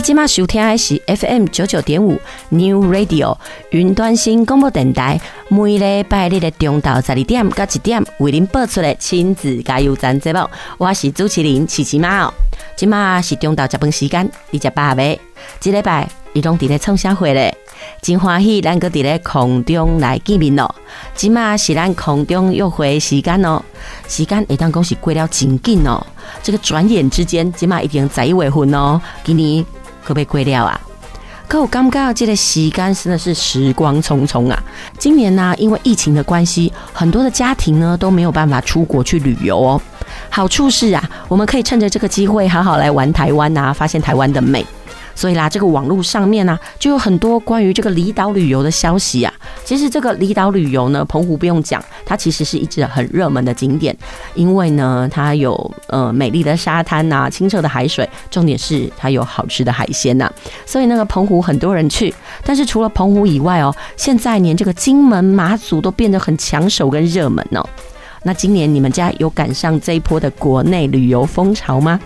[0.00, 2.18] 你今嘛收听的是 FM 九九点五
[2.48, 3.36] New Radio
[3.68, 12.32] 云端新广播电台，每礼拜日的中昼十二点到一点为您播出的亲子加油站节目，我是主持人琪琪妈哦。
[12.74, 15.20] 今嘛是中昼食饭时间，你食饱未？
[15.60, 17.54] 这礼拜你拢伫咧创啥会咧？
[18.00, 20.74] 真欢喜，咱搁伫咧空中来见面咯。
[21.14, 23.62] 今嘛是咱空中约会时间哦，
[24.08, 26.02] 时间会当讲是过了真紧哦。
[26.42, 29.62] 这个转眼之间，今嘛已经十一月份咯，今年。
[30.10, 30.80] 可被归掉啊！
[31.46, 34.60] 可我刚刚要记得，洗干真的是时光匆匆啊。
[34.98, 39.80] 今年呢，因为疫情的关系，很多的家庭呢都没有办法出国去旅游哦。
[40.28, 44.66] 好处是啊，我们可以趁着这个机会好好来玩台湾啊，发现台湾的美。
[45.20, 49.30] 所以啦，这个网络上面呢、就有很多关于这个离岛旅游的消息啊。
[49.66, 53.94] 其实这个离岛旅游呢，澎湖不用讲，它其实是一直很热门的景点，
[54.34, 60.32] 因为呢，它有呃美丽的沙滩呐、清澈的海水，重点是它有好吃的海鲜呐、
[60.64, 67.62] 所以那个澎湖很多人去，但是除了澎湖以外哦，现在连这个金门、马祖都变得很抢手跟热门哦。
[68.22, 72.00] 那今年你们家有赶上这一波的国内旅游风潮吗？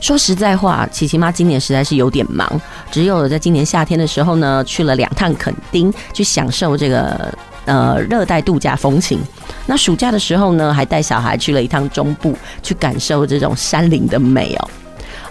[0.00, 7.32] 说实在话，琪琪妈今年实在是有点忙，只有在今年夏天的时候呢，去了两趟垦丁，去享受这个
[7.66, 9.20] 呃热带度假风情。
[9.66, 14.70] 那暑假的时候呢，还带小孩去了一趟中部，去感受这种山林的美哦。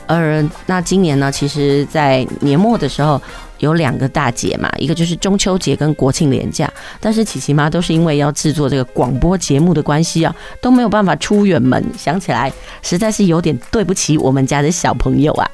[0.07, 3.21] 而那今年呢，其实在年末的时候。
[3.59, 11.83] 有两个大节嘛，一个就是中秋节跟国庆连假，但是琪琪妈都是因为要制作这个广播节目的关系啊，都没有办法出远门。
[11.97, 12.51] 想起来
[12.81, 15.49] 实在是有点对不起我们家的小朋友啊。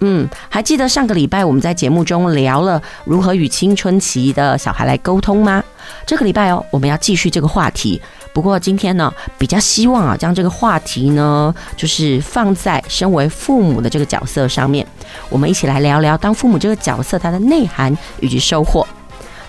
[0.00, 5.62] 嗯，还记得上个礼拜我们在节目中聊了如何与青春期的小孩来沟通吗？
[6.06, 8.00] 这个礼拜哦，我们要继续这个话题。
[8.32, 14.86] 不过今天呢，比较希望啊，将这个话题呢，就是放在身为父母的这个角色上面，
[15.28, 18.86] 我们一起来聊聊当父母这个角色它的内涵以及收获。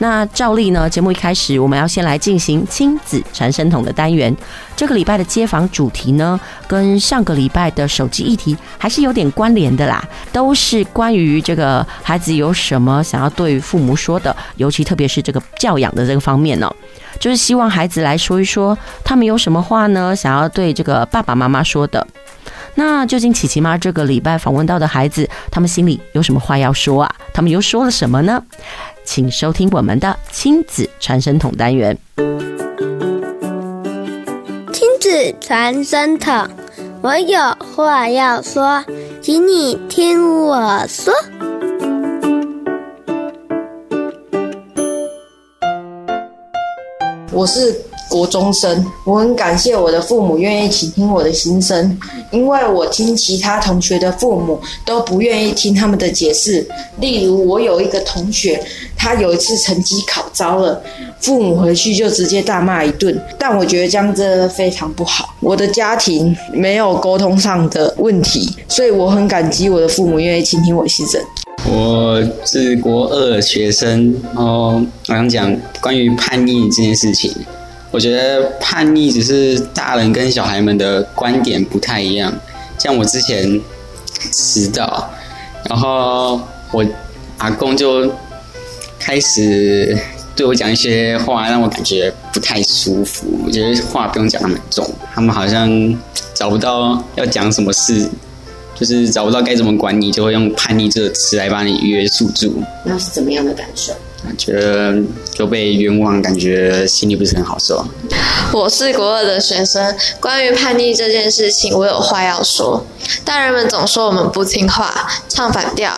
[0.02, 4.36] 那照例呢，节目一开始我们要先来进行亲子传声筒的单元。
[4.76, 10.04] 这个礼拜的街访主题呢，跟上个礼拜的手机议题还是有点关联的啦，
[10.34, 16.68] 都是关于这个孩子有什么想要对父母说的，尤其特别是这个教养的这个方面呢、
[17.20, 22.08] 就是希望孩子来说一说，他们有什么话呢，想要对这个爸爸妈妈说的。
[22.76, 27.16] 那究竟琪琪妈这个礼拜访问到的孩子，他们心里有什么话要说啊？
[27.34, 28.42] 他们又说了什么呢？
[29.04, 31.98] 请收听我们的亲子传声筒单元。
[34.72, 36.48] 亲子传声筒，
[37.02, 37.40] 我有
[37.76, 38.84] 话要说，
[39.22, 41.14] 请你听我说。
[47.32, 51.98] 我是国中生，我很感谢我的父母愿意倾听我的心声，
[52.30, 56.68] 因为我听其他同学的父母都不愿意听他们的解释。
[57.00, 58.62] 例如，我有一个同学，
[58.98, 60.84] 他有一次成绩考糟了，
[61.22, 63.18] 父母回去就直接大骂一顿。
[63.40, 65.34] 但我觉得这样真的非常不好。
[65.40, 71.22] 我的家庭没有沟通上的问题，所以我很感激我的父母愿意倾听我心声。
[71.72, 77.32] 我是国二学生，然后我想讲关于叛逆这件事情。
[77.92, 82.34] 我觉得叛逆只是大人跟小孩们的观点不太一样。
[82.80, 83.62] 像我之前
[84.32, 85.10] 迟到，
[85.70, 86.42] 然后
[86.72, 86.84] 我
[87.38, 88.12] 阿公就
[88.98, 89.98] 开始
[90.36, 93.28] 对我讲一些话，让我感觉不太舒服。
[93.46, 95.70] 我觉得话不用讲那么重，他们好像
[96.34, 98.10] 找不到要讲什么事。
[98.74, 102.64] 就是找不到该怎么管你，就会用叛逆这个词来把你约束住。
[102.84, 103.94] 那是怎么样的感受？
[104.38, 104.94] 觉得
[105.34, 107.86] 就被冤枉，感觉心里不是很好受。
[108.54, 112.86] 我是国二的学生，关于叛逆这件事情，我有话要说。
[113.26, 115.92] 大人们总说我们不听话，唱反调，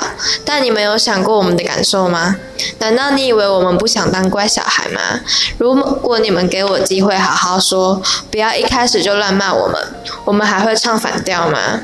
[0.45, 2.37] 但你们有想过我们的感受吗？
[2.79, 5.01] 难道你以为我们不想当乖小孩吗？
[5.57, 9.77] 如果你们给我机会好好说，不要一开始就乱骂我们，
[10.25, 11.81] 我们还会唱反调吗？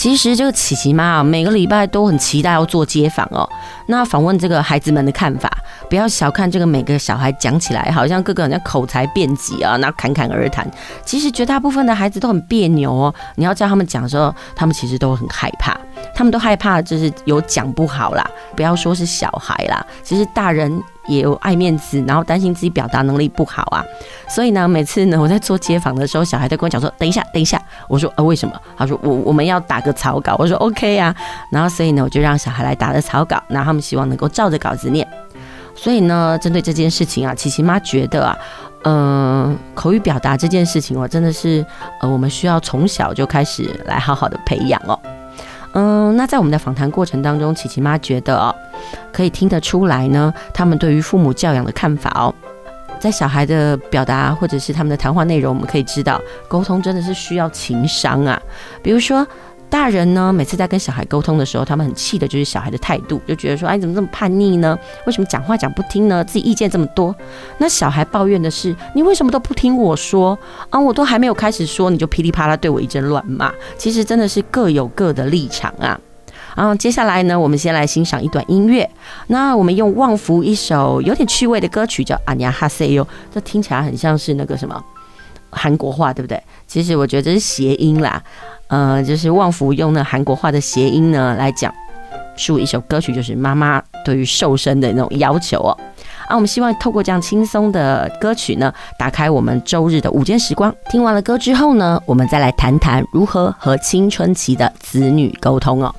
[0.00, 3.46] 其实这个琪琪妈啊，每个礼拜都很期待要做街访哦。
[3.84, 5.50] 那访问这个孩子们的看法，
[5.90, 10.66] 不要小看这个每个小孩讲起来，好像个个人家口才辩捷啊，那侃侃而谈。
[11.04, 13.14] 其实绝大部分的孩子都很别扭哦。
[13.34, 15.78] 你要叫他们讲的时候，他们其实都很害怕，
[16.14, 18.26] 他们都害怕就是有讲不好啦。
[18.56, 23.84] 不要说是小孩啦，其实大人也有爱面子，然后担心自己表达能力不好啊。
[24.28, 31.14] 所以呢，每次呢我在做街访的时候，小孩都跟我讲说：“等一下，等一下。”我说：“呃，为什么？”他说：“我我们要打个草稿。”我说：“OK 啊。”
[31.50, 35.06] 然后所以呢，我就让小孩来打了草稿，然后他们希望能够照着稿子念。
[35.74, 38.36] 所以呢，针对这件事情啊，琪琪妈觉得啊，
[38.84, 41.64] 嗯、口语表达这件事情，我真的是
[42.00, 44.98] 呃，我们需要从小就开始来好好的培养哦。
[45.72, 48.54] 嗯、那在我们的访谈过程当中，琪琪妈觉得哦，
[49.12, 52.34] 可以听得出来呢，他们对于父母教养的看法哦，
[52.98, 58.40] 在小孩的表达或者是他们的谈话内容，我们可以知道，沟通真的是需要情商啊，
[58.82, 59.26] 比如说。
[59.70, 64.76] 大人呢，每次在跟小孩沟通的时候，他们很气的就是小孩的态度，就觉得说，哎，你怎么这么叛逆呢？
[65.06, 66.24] 为什么讲话讲不听呢？
[66.24, 67.14] 自己意见这么多。
[67.58, 70.36] 那小孩抱怨的是，你为什么都不听我说
[70.70, 70.78] 啊？
[70.78, 73.52] 我都还没有开始说，你就噼里啪啦对我一阵乱骂。
[73.78, 75.98] 其实真的是各有各的立场啊。
[76.56, 78.90] 然后接下来呢，我们先来欣赏一段音乐。
[79.28, 84.82] 那我们用旺福一首有点趣味的歌曲，叫《阿尼亚哈塞哟》，这听起来很像是那个什么
[85.50, 86.42] 韩国话，对不对？
[86.66, 88.20] 其实我觉得这是谐音啦。
[88.70, 91.74] 呃，就是旺福用那韩国话的谐音呢来讲
[92.36, 95.76] 述一首歌曲，就是妈妈对于瘦身的那种要求哦。
[96.28, 100.72] 啊，我们希望透过这样轻松的歌曲呢，打开我们周日的午间时光。
[100.88, 105.94] 听完了歌之后呢，我们再来谈谈如何和青春期的子女沟通哦。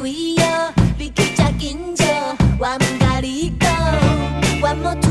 [0.00, 2.04] 贵哦，比乞食紧少，
[2.58, 3.70] 我毋甲你讲，
[4.62, 5.09] 我无。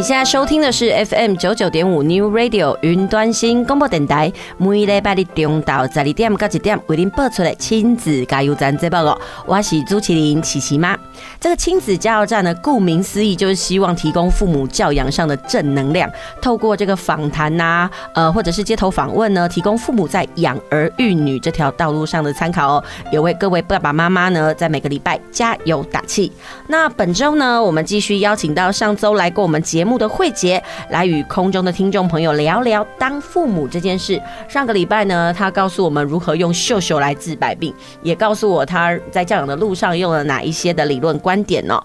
[0.00, 9.20] 你现在收听的是 FM 九九点五 New Radio 云端新广播电台，每礼拜日中昼十二点到一点为您播出的亲子加油站节目哦。
[9.44, 10.98] 我是朱麒麟琪琪妈。
[11.40, 16.08] 这个亲子加油站呢，顾名思义就是希望提供父母教养上的正能量，
[16.42, 26.30] 透过这个访谈呐，呃，或者是街头访问呢，提供父母在养儿育女这条道路上的参考哦，也为各位爸爸妈妈呢，在每个礼拜加油打气。
[26.66, 34.20] 那本周呢，我们继续邀请到上周来过我们节目的慧杰，来与空中的听众朋友聊聊当父母这件事。
[34.46, 41.80] 上个礼拜呢，他告诉我们如何用秀秀来治百病，也告诉我他在教养的路上用了哪一些的理论观观点呢？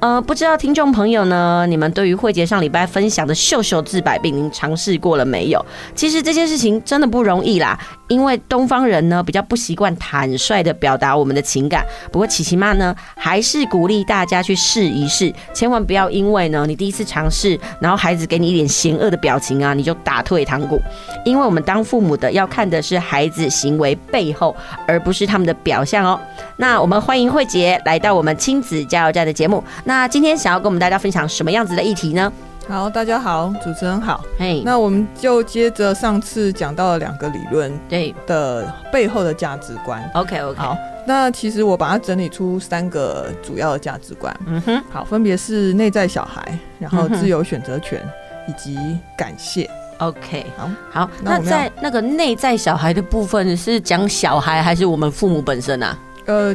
[0.00, 5.64] 呃，不知道听众朋友呢，你们对于慧杰上礼拜分享的秀秀治百病，您尝试过了没有？
[5.94, 11.84] 其实这件事情真的不容易啦，因为东方人呢比较不习惯坦率的表达我们的情感。
[12.12, 20.80] 不过琪琪妈呢，还是鼓励大家去试一试，千万不要因为呢你第一次尝试，然后孩子给你一点嫌恶的表情啊，你就打退堂鼓。
[21.24, 24.54] 因为我们当父母的要看的是孩子行为背后，
[24.86, 26.20] 而不是他们的表象哦。
[26.56, 29.57] 那我们欢迎慧杰来到我们亲子加油站的节目。
[29.84, 32.32] 那今天想要跟我们大家分享什么样子的议题呢？
[32.68, 34.22] 好，大家好，主持人好。
[34.38, 40.02] 嘿，那我们就接着上次讲到了两个理论，对的背后的价值观。
[40.12, 40.58] OK OK。
[40.60, 44.36] 好，那其实我把它整理出三个主要的价值观。
[44.46, 48.06] 嗯哼，好，分别是内在小孩，然后自由选择权，
[48.46, 48.78] 以及
[49.16, 49.68] 感谢。
[49.96, 51.10] OK，好，好。
[51.22, 55.98] 那在那个内在小孩的部分，是讲小孩还是我们父母本身啊？
[56.26, 56.54] 呃。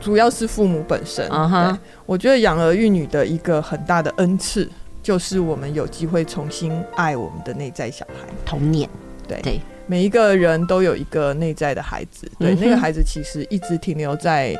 [0.00, 1.28] 主要是父母本身。
[1.28, 1.76] Uh huh.
[2.08, 4.68] 对，我觉得养儿育女的一个很大的恩赐，
[5.02, 8.26] 就是我们有机会重新爱我们的内在小孩。
[8.46, 8.88] 童年，
[9.28, 12.30] 对对，每一个人都有一个内在的孩子。
[12.38, 14.56] 对，嗯、那个孩子其实一直停留在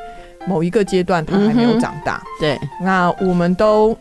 [0.46, 2.22] 某一个阶段，他还没有长大。
[2.24, 3.96] 嗯、对，那我们都。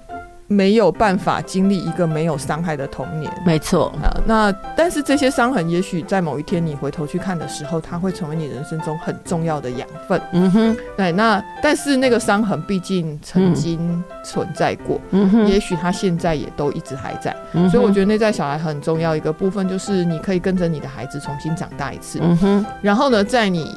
[0.47, 4.07] 没有办法经历一个没有伤害的童年，没错啊。
[4.25, 10.21] 那但是这些伤痕，也许在某一天你回头去看的时候，它会成为你人生中很重要的养分。
[10.31, 11.11] 嗯哼，对。
[11.11, 17.35] 那但是那个伤痕毕竟曾经存在过，嗯哼，也许它现在也都一直还在。
[17.51, 22.19] 嗯，所以我觉得内在小孩很重要一个部分，就是你可以跟着你的孩子重新长大一次。
[22.21, 23.75] 嗯哼，然后呢，在你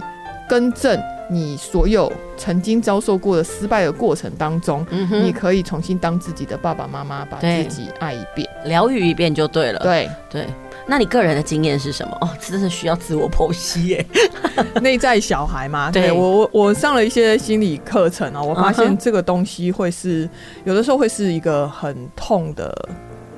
[0.48, 1.00] 更正。
[1.32, 9.78] 你所有曾经遭受过的失败的过程当中，嗯、你可以重新当自己的爸爸妈妈，把自己爱一遍，疗愈一遍就对了。
[9.78, 10.46] 对对，
[10.88, 12.18] 那你个人的经验是什么？
[12.20, 14.06] 哦，真的需要自我剖析耶。
[14.82, 20.30] 内在小孩嘛，对，对我我我上了一些心理课程啊，我发现这个东西会是、uh
[20.64, 22.75] 有的时候会是一个很痛的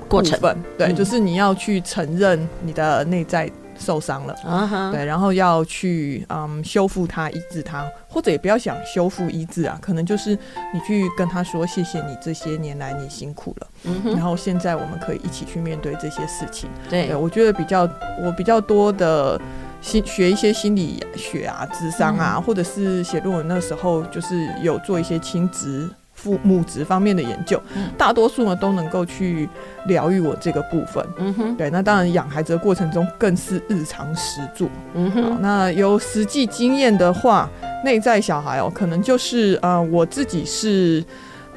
[0.08, 0.40] 过程。
[0.78, 3.50] 对，嗯、就是你要去承认你的内在。
[3.82, 4.90] 受伤了，uh huh.
[4.92, 10.38] 对，然后要去嗯修复它、医治它，或者也不要想修复医治啊，可能就是
[10.72, 14.14] 你去跟他说谢谢你这些年来你辛苦了，uh.
[14.14, 16.70] 然后现在我们可以一起去面对这些事情。
[16.88, 17.82] 对，对，我觉得比较
[18.22, 19.40] 我比较多的
[19.80, 22.40] 心学一些心理学啊、智商啊，uh.
[22.40, 25.90] 或者是写论文那时候就是有做一些亲子。
[26.22, 27.60] 父母职方面的研究，
[27.98, 29.48] 大多数呢都能够去
[29.86, 31.04] 疗愈我这个部分。
[31.16, 34.68] 嗯哼，对，那当然养孩子的过程中更是日常实做。
[34.94, 37.50] 嗯哼，那有实际经验的话，
[37.84, 41.04] 内在小孩哦，可能就是呃我自己是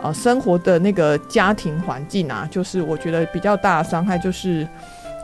[0.01, 4.67] 呃生活的那个家庭环境啊，就是我觉得比较大的伤害就是，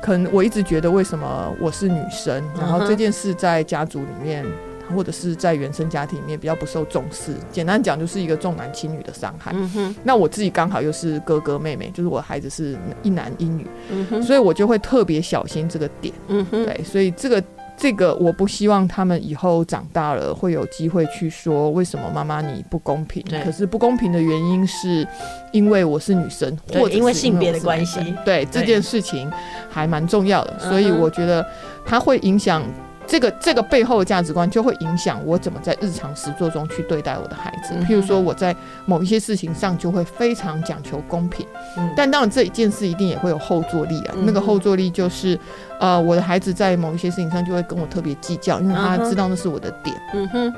[0.03, 4.45] 可能我一直觉得为什么我是女生，然后这件事在家族里面。
[4.93, 9.51] 或者是在原生家庭里面比较不受重视，简单讲就是一个重男轻女的伤害。
[9.53, 16.13] 嗯哼，那我自己刚好又是哥哥妹妹，就是我孩子是一男一女，嗯哼，所以我就会特别小心这个点。
[16.27, 17.43] 嗯哼，对，所以这个
[17.77, 23.23] 这个我不希望他们以后长大了会有机会去说为什么妈妈你不公平？
[23.23, 25.07] 对可是不公平的原因是
[25.51, 27.99] 因为我是女生，或者因为性别的关系。
[28.25, 29.31] 对，对这件事情
[29.69, 31.45] 还蛮重要的，所以我觉得
[31.85, 32.63] 它会影响。
[33.11, 37.73] 这个这个背后的价值观就会影响我怎么在日常实作中去对待我的孩子。
[37.85, 41.45] 譬如说，我在某一些事情上就会非常讲求公平，
[41.77, 44.13] 嗯、但当然这一件事一定也会有后坐力啊。
[44.15, 45.37] 嗯、那个后坐力就是，
[45.81, 49.93] 呃，我的孩子在某一些事情上就会跟我特别计较，因为他知道那是我的点。
[50.13, 50.53] 嗯哼。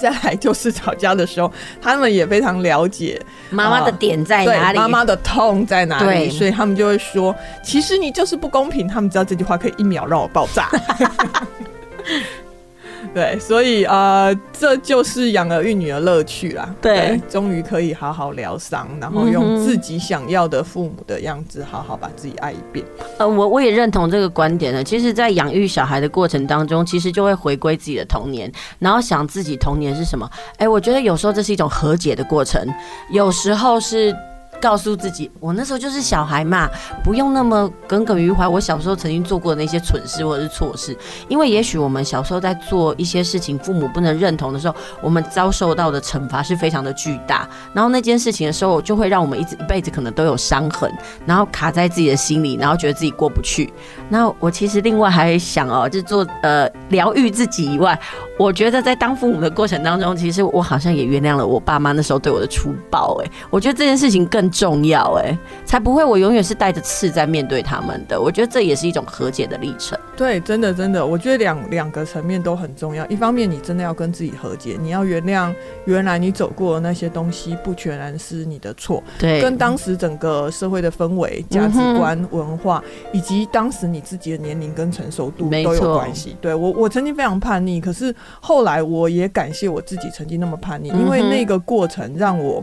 [0.00, 7.32] 再来就是吵架的时候，他们也非常了解妈妈的点在哪里，妈妈的痛在哪里，所以他们就会说，
[7.62, 8.88] 其实你就是不公平。
[8.88, 10.68] 他们知道这句话可以一秒让我爆炸。
[13.12, 16.72] 对，所以呃，这就是养儿育女的乐趣啦。
[16.80, 22.86] 对，终于可以好好疗伤，然后用自己想要的父母的样子，好好把自己爱一遍。
[23.18, 24.84] 呃，我我也认同这个观点呢。
[24.84, 30.30] 其实，在养育小孩的过程当中，其实就会回归自己的童年，然后想自己童年是什么。
[30.58, 32.64] 哎，我觉得有时候这是一种和解的过程，
[33.10, 34.14] 有时候是。
[34.62, 36.70] 告诉自己，我那时候就是小孩嘛，
[37.02, 38.46] 不用那么耿耿于怀。
[38.46, 40.96] 我小时候曾经做过的那些蠢事或者是错事，
[41.28, 47.48] 因为也许我们小时候在做一些事情，父母不能认同的时候，我们遭受到的惩罚是非常的巨大。
[47.74, 50.88] 然后那件事情的时候，就会让我们一直一辈子可能都有伤痕，
[51.26, 53.72] 然后卡在自己的心里，然后觉得自己过不去。
[54.08, 57.98] 那我其实另外还想哦，就做呃疗愈自己以外，
[58.38, 63.20] 我觉得在当父母的过程当中，其实我好像也原谅了我爸妈那时候对我的粗暴。
[63.24, 68.20] 哎，我觉得这件事情更重要，哎，才不会我永远是带着刺在面对他们的。
[68.20, 69.98] 我觉得这也是一种和解的历程。
[70.16, 73.04] 对，真的真的，我觉得两两个层面都很重要。
[73.06, 75.52] 一方面，你真的要跟自己和解，你要原谅
[75.86, 79.02] 原来你走过的那些东西，不全然是你的错。
[79.18, 86.36] 对，跟当时整个社会的氛围、价值观、文化，以及当时你自己的年龄跟成熟度都有关系。
[86.40, 92.62] 对我，我曾经非常叛逆，可是后来我也感谢我自己曾经那么叛逆，因为那个过程让我。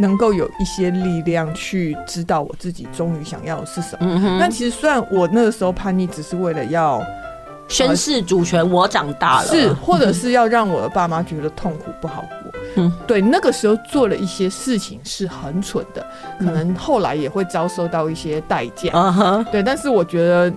[0.00, 3.98] 能够有一些力量去知道我自己终于想要的是什么。
[4.00, 7.02] 嗯、但其实虽然我那个时候叛逆，只是为了要
[7.68, 12.52] 宣誓主权，我长大了，是或者是要让我的爸妈觉得痛苦不好过。
[12.76, 16.04] 嗯，对，那个时候做了一些事情是很蠢的，
[16.38, 19.44] 可能后来也会遭受到一些代价。
[19.52, 20.52] 对，但是我觉得。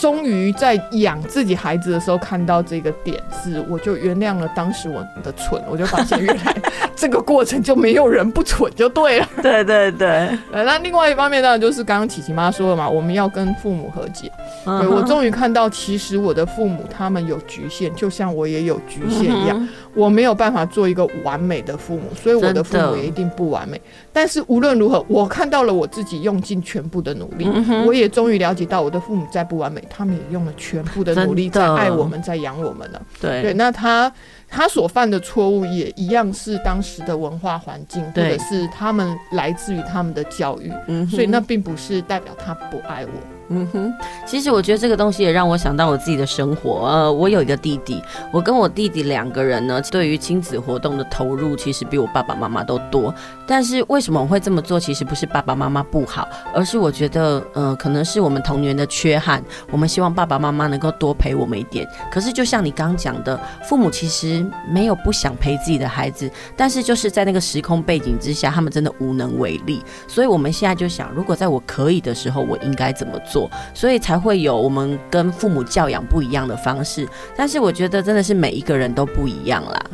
[0.00, 6.54] 终于在养自己孩子的时候看到这个点，是我就原谅了当时我的蠢，我就发现原来
[6.94, 9.28] 这个过程就没有人不蠢就对了。
[9.42, 10.08] 对 对对，
[10.52, 14.30] 呃，那另外一方面当然就是刚刚琪琪妈说了嘛，我们要跟父母和解。
[14.64, 23.80] 对，我终于看到，其实我的父母他们有局限，就像我也有局限一样，我没有办法做一个完美的父母，所以我的父母也一定不完美。
[24.12, 27.48] 但是无论如何，我看到了我自己用尽全部的努力，
[27.86, 29.82] 我也终于了解到我的父母再不完美。
[29.88, 33.02] 他们也用了全部的努力在爱我们，在养我们了。
[33.20, 34.12] 对对，那他
[34.48, 40.72] 他所犯的错误也一样是当时的文化环境，或者是他们来自于他们的教育。
[40.86, 43.37] 嗯，所以那并不是代表他不爱我。
[43.50, 43.92] 嗯哼，
[44.26, 46.86] 其实我觉得这个东西也让我想到我自己的生活。
[46.86, 53.14] 呃，我有一个弟弟，我跟我弟弟两个人呢，对于亲子活动的投入其实比我爸爸妈妈都多。
[53.46, 54.78] 但是为什么我会这么做？
[54.78, 59.42] 其实不是爸爸妈妈不好，而是我觉得，呃，可能是我们童年的缺憾。
[59.70, 61.88] 我们希望爸爸妈妈能够多陪我们一点。
[62.10, 69.82] 可是就像你刚讲的，父母其实没有不想陪自己的孩子，但是就是在那个时空背景之下，他们真的无能为力。
[70.06, 73.37] 所以我们现在就想，如果在我可以的时候，我应该怎么做？
[73.74, 79.84] 所以才会有我们跟父母教养不一样的方式，但是我觉得真的是每一个人都不一样啦。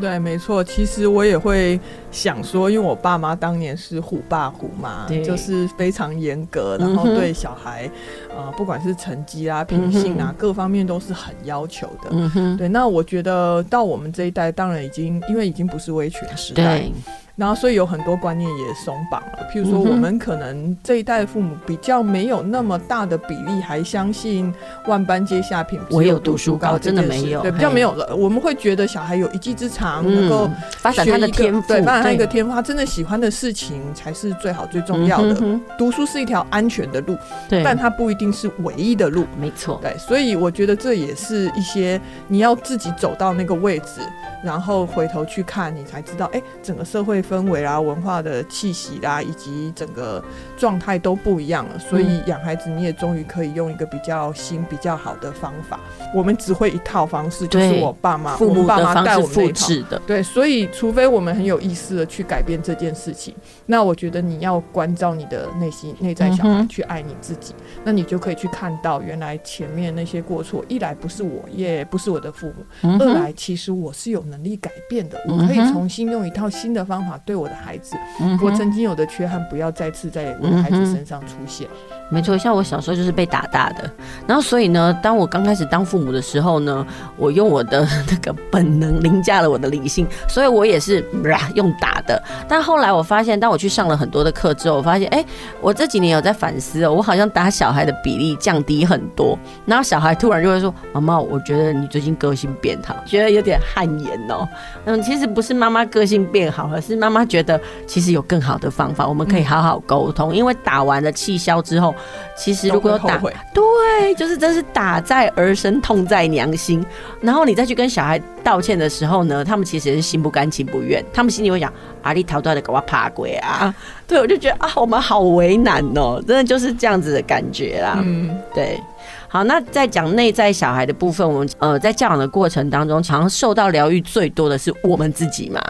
[0.00, 0.64] 对，没错。
[0.64, 1.78] 其实我也会
[2.10, 7.88] 想说，因为我爸妈当年是虎爸虎妈，就是非常严格，然后对小孩，
[8.34, 12.08] 呃，不管是成绩啊、品性啊，各方面都是很要求的。
[12.10, 12.56] 嗯哼。
[12.56, 16.90] 对，那我觉得到我们这一代，当然已经因为已经不是威权时代。
[17.36, 17.42] 对。
[17.42, 19.38] 然后，所以有很多观念也松绑了。
[19.52, 24.52] 譬如说，我们可能这一代的父母比较没有那么大的比例还相信
[24.86, 28.14] “万般皆下品，唯有读书高”，真的没有，对，比较没有了。
[28.14, 35.34] 我们会觉得小孩有一技之长，能够发展他的天赋，对，发展他一个天赋，他真的喜欢的事情才是最好最重要的。
[35.78, 37.16] 读书是一条安全的路，
[37.48, 39.24] 对，但它不一定是唯一的路。
[39.40, 44.02] 没错，对，所以我觉得这也是一些你要自己走到那个位置，
[44.44, 47.21] 然后回头去看，你才知道，哎，整个社会。
[47.22, 50.22] 氛围啦，文化的气息啦，以及整个
[50.56, 55.78] 状态都不一样了，所以养孩子你也终于可以用一个比较新、比较好的方法。
[56.14, 60.00] 我们只会一套方式，就是我爸妈、父母爸妈带我们复制的。
[60.06, 63.34] 对，所以除非我们很有意识的去改变这件事情，
[63.66, 77.18] 那我觉得你要关照你的内心、内在小孩，去爱你自己，那你就可以去看到原来前面那些过错，一来不是我，也不是我的父母；二来其实我是有能力改变的，我可以重新用一套新的方法。
[77.24, 81.68] 对我的孩子，嗯、我曾经有的缺憾不要再次在我的孩子身上出现。
[81.90, 83.90] 嗯、没错，像我小时候就是被打大的，
[84.26, 92.22] 然后所以呢，当我刚开始当父母的时候呢，我用我的 那个本能凌驾了我的理性，所以我也是、呃、用打的。
[92.46, 95.24] 但后来我发现，当我去上了很多的课之后，我发现，哎，
[95.62, 99.38] 我这几年有在反思哦，我好像打小孩的比例降低很多。
[99.64, 104.46] 然后小孩突然就会说：“妈妈，我觉得你最近个性变好，觉得有点汗颜哦。”
[104.84, 110.34] 嗯，其实不是妈妈个性变好，而是妈妈觉得其实有更好的方法，我们可以好好沟通。
[110.34, 111.94] 嗯、因为打完了气消之后，
[112.36, 113.18] 其实如果有打，
[113.52, 116.84] 对，就是真是打在儿身，痛在娘心。
[117.20, 123.74] 然后你再去跟小孩道歉的时候呢，他们其实也是心不甘情不愿，他们心里会想：阿里逃出来的给我怕鬼啊！
[124.06, 127.98] 对，我就觉得啊，我们好为难哦，真的就是这样子的感觉啦。
[128.02, 128.80] 嗯，对。
[129.28, 135.60] 好，那在讲内在小孩的部分，我们呃在教养的过程当中，常常受到疗愈最多的是我们自己嘛。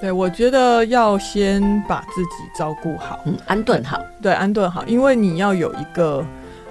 [0.00, 6.24] 对，我觉得要先把自己照顾好，嗯，安顿好，对，安顿好，因为你要有一个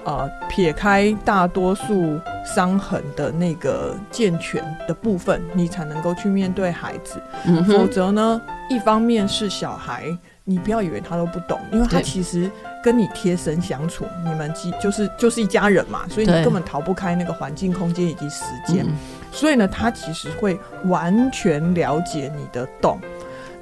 [0.03, 7.19] 呃，撇开大多数伤痕的那个健全的部分，你才能够去面对孩子。
[7.45, 12.51] 嗯，否则呢，一方面是小孩，你不要以为他都不懂，因为他其实
[12.83, 18.85] 跟你贴身相处，你们即就是就是一家人嘛，所以你根本逃不开那个环境、空间以及时间。
[19.31, 22.99] 所以呢，他其实会完全了解你的动。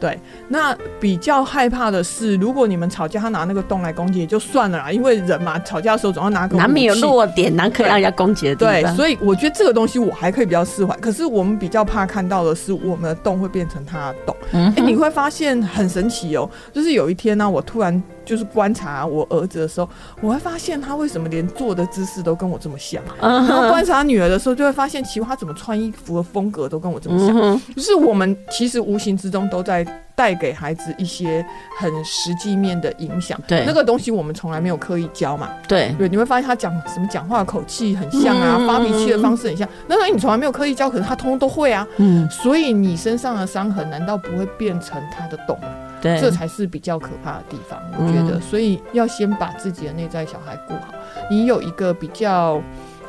[0.03, 6.57] 对，那比较害怕的是，如果你们吵架，他拿那个洞来攻击也就算了啦，因为人嘛，吵架的时候总要拿个。
[6.57, 8.73] 难免有弱点，难可以让人家攻击的地方。
[8.73, 10.93] 对，所以我觉得这个东西我还可以比较释怀。
[10.97, 14.35] 可是我们比较怕看到的是，我们的洞会变成他的洞。
[14.51, 19.89] 嗯，哎，你会发现很神奇哦，就是有一天呢，我突然就是观察我儿子的时候，
[20.21, 23.01] 我会发现他为什么连坐的姿势都跟我这么像。
[23.19, 27.61] 然后观察女儿的时候，就会发现其实他怎么穿衣服的风格都跟我这么像。
[27.75, 29.85] 就是我们其实无形之中都在。
[30.15, 31.43] 带给孩子一些
[31.79, 45.57] 很实际面的影响，对那个东西我们从来没有刻意教嘛，对对，你会发现他讲什么讲话的口气很像啊，嗯、发脾气的方式很像，那个你从来没有刻意教，可是他通通都会啊，嗯，所以你身上的伤痕难道不会变成他的洞？
[46.03, 50.93] 对，这才是比较可怕的地方，我觉得，嗯、所以要先把自己的内在小孩顾好，
[51.31, 52.61] 你有一个比较。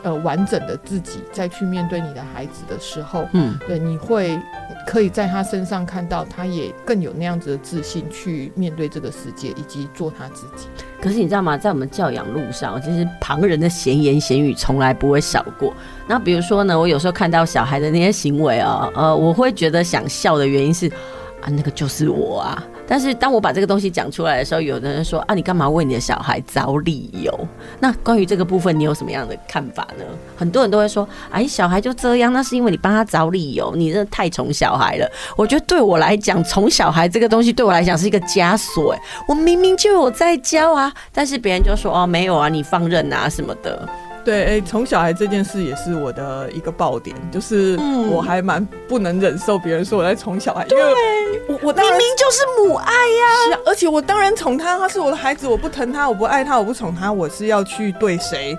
[0.05, 4.39] 呃，完整的自己再去面对你的孩子的时候，嗯，对，你会
[4.87, 10.69] 可以在他身上看到，他也更有那样子的自信去面对这个世界，以及做他自己。
[11.01, 11.57] 可是你知道吗？
[11.57, 15.73] 在我们教养路上，其实旁人的闲言闲语从来不会少过。
[16.07, 20.87] 那比如说呢，我有时候看到小孩的那些行为啊，呃，我会觉得想笑的原因是
[21.41, 22.63] 啊，那个就是我啊。
[22.87, 27.33] 但是当我把这个东西讲出来的时候，有的人说啊，你干嘛为你的小孩找理由？
[27.81, 30.05] 那关于这个部分，你有什么样的看法呢？
[30.37, 35.11] 很多人都会说，哎，小孩就这样，那是因为你帮他找理由，你真的太宠小孩了。
[35.37, 38.93] 我觉得对我来讲，宠小孩这个东西对我来讲是一个枷锁。
[38.93, 43.89] 哎，我明明就有在教啊，但是别人就说哦，没有啊，你放任啊什么的。
[44.25, 47.77] 对，哎、欸，宠小孩这件事也是我的一个爆点，就是
[48.11, 50.85] 我还蛮不能忍受别人说我在宠小孩，嗯、因为
[51.49, 58.57] 我我明明就是母爱呀，是啊，而且我当然宠他，他是我的孩子，我不疼他，我不爱他，我不宠他，我是要去对谁？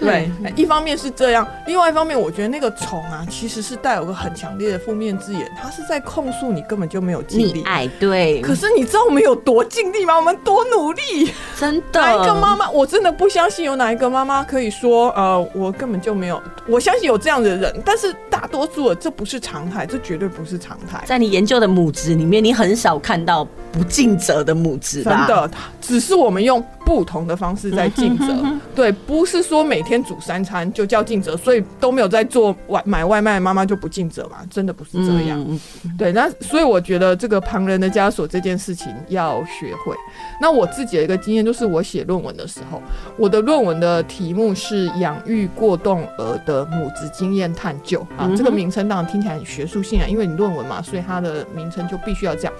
[0.00, 7.88] 对，一方面是这样，另外一方面，我觉得那个宠啊，其实是带有个很强烈的负面字眼，他是在控诉你根本就没有尽力哎。
[7.98, 10.16] 对，可是你知道我们有多尽力吗？
[10.16, 12.00] 我们多努力，真的。
[12.00, 12.70] 哪一个妈妈？
[12.70, 16.40] 我真的不相信有哪一个妈妈可以说，呃，我根本就没有。
[16.66, 21.02] 我相信有这样的人，但是大多数的这不是常态，这绝对不是常态。
[21.06, 25.50] 在你研究的母职里面，你很少看到不尽责的母职，真的，
[25.80, 28.26] 只是我们用不同的方式在尽责。
[28.74, 34.38] 对，不是说每天煮三餐就叫尽责，所以都没有在做外买外卖，妈妈就不尽责嘛？
[34.50, 35.44] 真的不是这样。
[35.48, 35.60] 嗯、
[35.98, 39.94] 对，那所以我觉得这个旁人的枷锁这件事情要学会。
[40.40, 42.80] 那我自己的一个经验就是，我写论文的时候，
[43.16, 48.30] 我的论文的题目是养育过动儿的母职经验探究啊。
[48.36, 52.52] 这个名称当然听起来很学术性啊，因为你论文嘛，所以它的名称就必须要这样。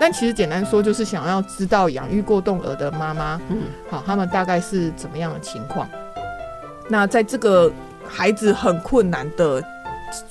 [0.00, 5.88] 但其实简单说，就是想要知道养育过动儿的妈妈，嗯，好，他们大概是怎么样的情况。
[6.88, 7.72] 那在这个
[8.06, 9.62] 孩子很困难的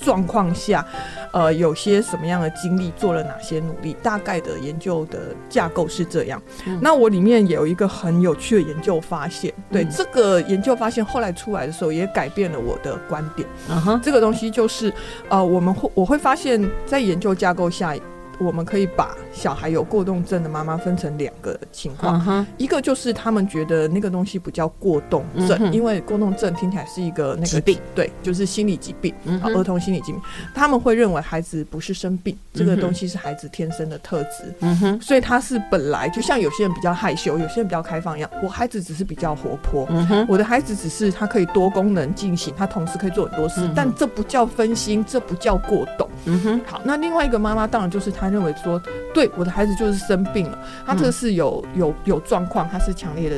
[0.00, 0.84] 状况下，
[1.32, 3.94] 呃，有些什么样的经历，做了哪些努力？
[4.02, 6.40] 大概的研究的架构是这样。
[6.66, 13.46] 嗯、那我里面有一个很有趣的研究发现，对、嗯、这个研究发现后来出来的时候，也改变了我的观点。
[13.68, 14.92] 嗯哼，这个东西就是，
[15.28, 17.94] 呃，我们会我会发现，在研究架构下。
[18.38, 22.46] 我们可以把小孩有过动症的妈妈分成两个情况，uh huh.
[22.58, 25.70] 一个就是他们觉得那个东西不叫过动症，uh huh.
[25.72, 29.58] 因为过动症听起来是一个那个疾病，对，就是心理疾病，uh huh.
[29.58, 30.20] 儿童心理疾病。
[30.54, 32.58] 他们会认为孩子不是生病，uh.
[32.58, 35.00] 这个东西是孩子天生的特质，uh huh.
[35.00, 38.30] 所以他是本来就像有些人比较害羞，有些人比较开放一样。
[38.42, 40.26] 我孩子只是比较活泼，uh huh.
[40.28, 43.72] 我的孩子只是他可以多功能进行，他同时可以做很多事，uh.
[43.74, 46.08] 但这不叫分心，这不叫过动。
[46.26, 48.80] 嗯哼，好，那另外一个妈妈当然就是她认为说，
[49.14, 53.36] 对，我的孩子就是生病了，他这是有有有状况，他是强烈的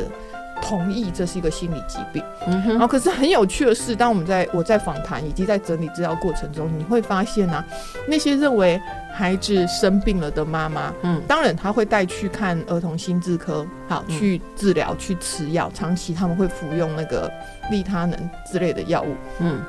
[0.60, 2.22] 同意这是一个心理疾病。
[2.46, 7.64] 嗯哼，然后可是很有趣的是，当我们在我在访谈以及在整理资料过程中，你会发现啊，
[8.06, 8.80] 那些认为
[9.12, 17.30] 孩子生病了的妈妈，嗯，当然他会带去看儿童心智科，好，去治疗，去吃药，长期他们会服用那个
[17.70, 18.18] 利他能
[18.50, 19.60] 之类的药物，嗯。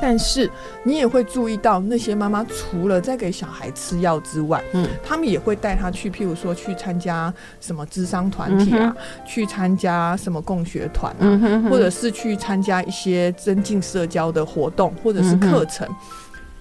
[0.00, 0.50] 但是
[0.82, 11.70] 你也会注意到，那些妈妈除了在给小孩吃药之外，嗯，他们也会带他去，譬如说去参加什么智商团体啊，嗯、去参加什么共学团啊，嗯、哼哼。
[11.70, 15.86] 或者是去参加一些增进社交的活动或者是课程。
[15.88, 15.96] 嗯、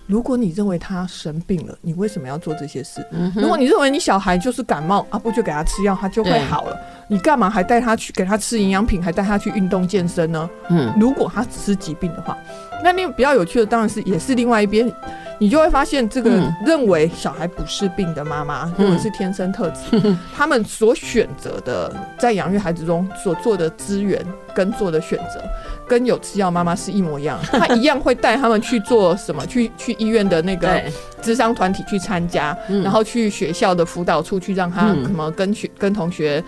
[0.10, 3.06] 如果你认为他生病了，你为什么要做这些事？
[3.12, 6.76] 嗯、如果你认为你小孩就是感冒啊，不就给他吃药，他就会好了。
[7.08, 10.50] 你干嘛还带他去给他吃营养品，还带他去运动健身呢？
[10.72, 12.36] 嗯，如果他只是疾病的话，
[12.84, 14.92] 那另比较有趣的当然是也是另外一边，
[15.38, 25.44] 你就会发现这个认为小孩不是病的妈妈，认为是天生特质， 他们所选择的在养育孩子中所做的资源跟做的选择。
[25.90, 29.44] 跟有吃药妈妈是一模一样， 他一样会带他们去做什么？
[29.48, 30.82] 去去医院的那个
[31.22, 36.42] 智商团体去参加，然后去学校的辅导处去让他什么跟学跟同学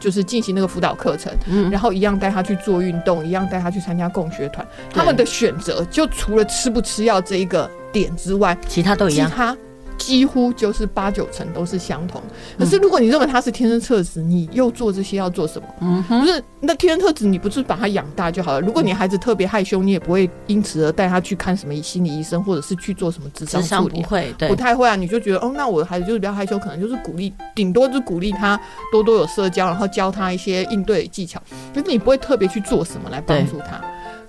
[0.00, 1.32] 就是进行那个辅导课程，
[1.70, 4.66] 然后一样带他去做运动，一样带他去参加共学团。
[4.90, 9.30] 他们的选择就除了吃不吃药这一个点之外，其他都一样。
[10.08, 12.18] 几乎就是八九成都是相同。
[12.58, 15.68] 可是如果你认为他是天生特质，你又做这些要做什么？
[15.82, 18.60] 嗯哼，不是那天生特质，你不是把他养大就好了？
[18.62, 24.00] 如果你孩子特别害羞，你也不会因此而带他去看什么心理医生，或者是去做什么智商处理。
[24.00, 24.96] 不会，对，不太会啊。
[24.96, 28.58] 你就觉得哦，那我的孩子就是比较害羞，可能就是鼓励，顶多就是鼓励他
[28.90, 31.38] 多多有社交，然后教他一些应对技巧。
[31.74, 33.78] 可是你不会特别去做什么来帮助他。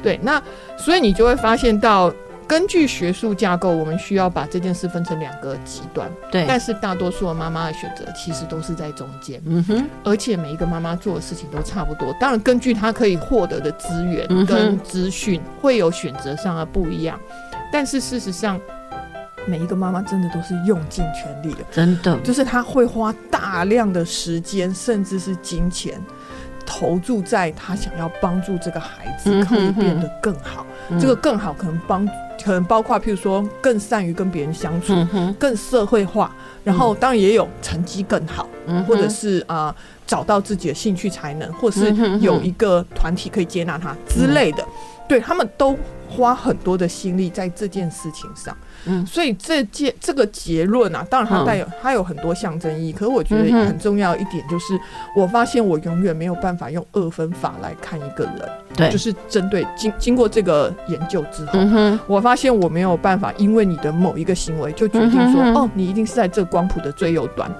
[0.04, 0.44] 对，那
[0.78, 2.14] 所以你就会发现到。
[2.50, 6.10] 根据学术架构，我们需要把这件事分成两个极端。
[6.32, 9.40] 对，但是大多数的妈妈的选择其实都是在中间。
[9.46, 12.12] 嗯哼，而且每一个妈妈做的事情都差不多。
[12.20, 17.20] 当然，根据她可以获得的资源跟资讯，会有选择上的不一样。
[17.72, 18.60] 但是事实上，
[19.46, 26.02] 每一个妈妈真的都是用尽全力的，真的，就是她会花大量的时间，甚至是金钱。
[26.66, 30.69] 投注在她想要帮助这个孩子可以变得更好，嗯、
[31.00, 32.08] 这个更好可能帮
[32.42, 39.76] 可能包括譬如说更善于跟别人相处，嗯、更社会化，然后当然也有成绩更好，嗯、或者是啊、呃、
[40.08, 44.70] 找到自己的兴趣才能，或者是有一个团体可以接纳他之类的，嗯、
[45.10, 48.56] 对他们都花很多的心力在这件事情上。
[48.86, 54.80] 嗯，所以这件这个结论啊，当然它带有它有很多象征意义，可是我觉得很重要一点就是，
[55.14, 61.60] 我发现我永远没有办法用二分法来看一个人，对，就是针对经经过这个研究之后，
[62.08, 67.52] 我发现我没有办法因为你的某一个行为就决定说，哦，你一定是在这光谱的最右端，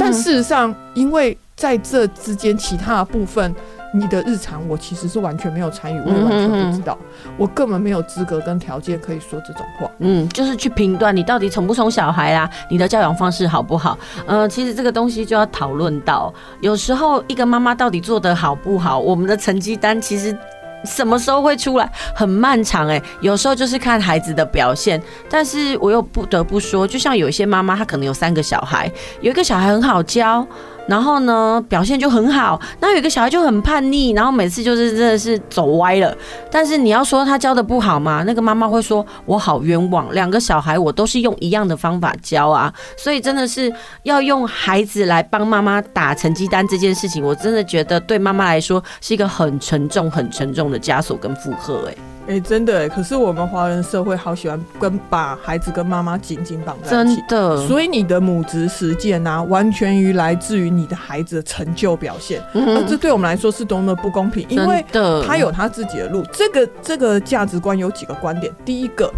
[0.00, 3.54] 但事实上，因为在这之间其他的部分。
[3.94, 6.98] 你的日常，我其实是完全没有参与，我也完全不知道，
[7.36, 9.90] 我根本没有资格跟条件可以说这种话。
[9.98, 13.98] 嗯，就是去评断你到底宠不宠小孩啊，你的教养方式好不好？
[14.26, 20.36] 呃，其实这个东西就要讨论到，有时候一个妈妈到底做得好不好，我们的成绩单其实
[20.84, 25.00] 什么时候会出来，很漫长哎、欸，有时候就是看孩子的表现。
[25.28, 30.46] 但是我又不得不说，就像有一些妈妈，她可能有三个小孩，有一个小孩很好教。
[30.86, 32.60] 然后呢，表现就很好。
[32.80, 36.14] 那有一个小孩就很叛逆，然后每次就是真的是走歪了。
[36.50, 38.22] 但是你要说他教的不好吗？
[38.26, 51.88] 那个妈妈会说：“我好冤枉，两个小孩我都是用一样的方法教啊。”所以真的是要用孩子来帮妈妈打成绩单这件事情，我真的觉得对妈妈来说是一个很沉重、很沉重的枷锁跟负荷。
[51.88, 52.11] 哎。
[52.28, 57.66] 哎、欸，真的哎，可是我们华人社会好喜欢跟把孩子跟妈妈紧紧绑在一起，真的。
[57.66, 62.40] 所以你的母职实践啊，完全于来自于你的孩子的成就表现。
[62.54, 64.84] 嗯，这对我们来说是多么不公平，因为
[65.26, 66.24] 他有他自己的路。
[66.32, 68.52] 这个这个价值观有几个观点。
[68.64, 69.12] 第一个，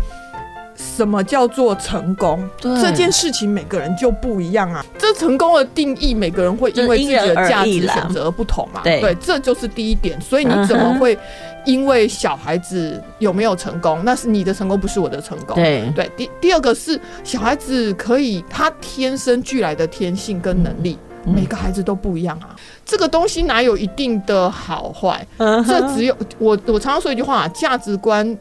[0.75, 2.49] 什么叫做成功？
[2.61, 4.85] 这件事情每个人就不一样啊。
[4.99, 8.81] 这成功的定义，每个人会因为自己的价值选择而不同嘛。
[8.83, 10.21] 对，对，这就是第一点。
[10.21, 11.19] 所以你怎么会？
[11.67, 15.57] 因为小孩子有没有成功，那是你的成功，不是我的成功。
[15.57, 22.55] 对对，第第二个是小孩子可以他天生俱来的天性跟能力，嗯、每个孩子都不一样啊。
[22.85, 25.27] 这个东西哪有一定的好坏？
[25.39, 28.39] 嗯、这只有我我常常说一句话：价值观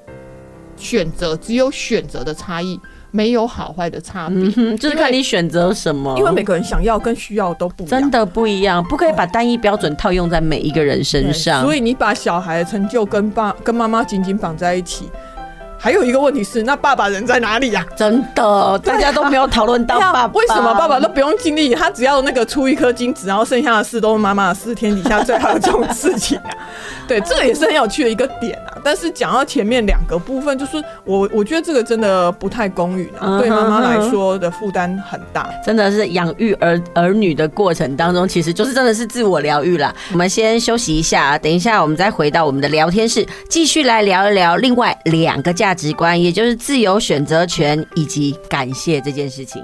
[0.77, 2.79] 选择只有选择的差异。
[3.15, 6.17] 没有好坏的差别，嗯，就是看你选择什么。
[6.17, 11.61] 因为每个人想要跟需要都不真的不一样，不可以把单一标准套用在每一个人身上。
[11.61, 15.11] 所以你把小孩的成就跟爸跟妈妈紧紧绑在一起。
[15.83, 17.85] 还有一个问题是，那爸爸人在哪里呀？
[17.97, 20.27] 真的，大家都没有讨论到爸爸。
[20.27, 21.75] 为什么爸爸都不用尽力？
[21.75, 26.49] 他只要那个出一颗精子，然后剩下的事都是妈妈的事，天底下最好的这种事情啊。
[27.05, 28.79] 对，这个也是很有趣的一个点啊。
[28.81, 35.49] 但是讲到前面两个部分，就是我我觉得这个真的不太公允啊，对妈妈来说的负担很大。
[35.65, 39.93] 真的是养育儿儿女的过程当中，其实就是真的是自我疗愈啦。
[40.13, 49.59] 我们先休息一下，等一下我们再回到我们的聊天室，继续来聊一聊另外两个价价值观，也就是自由选择权以及感谢这件事情。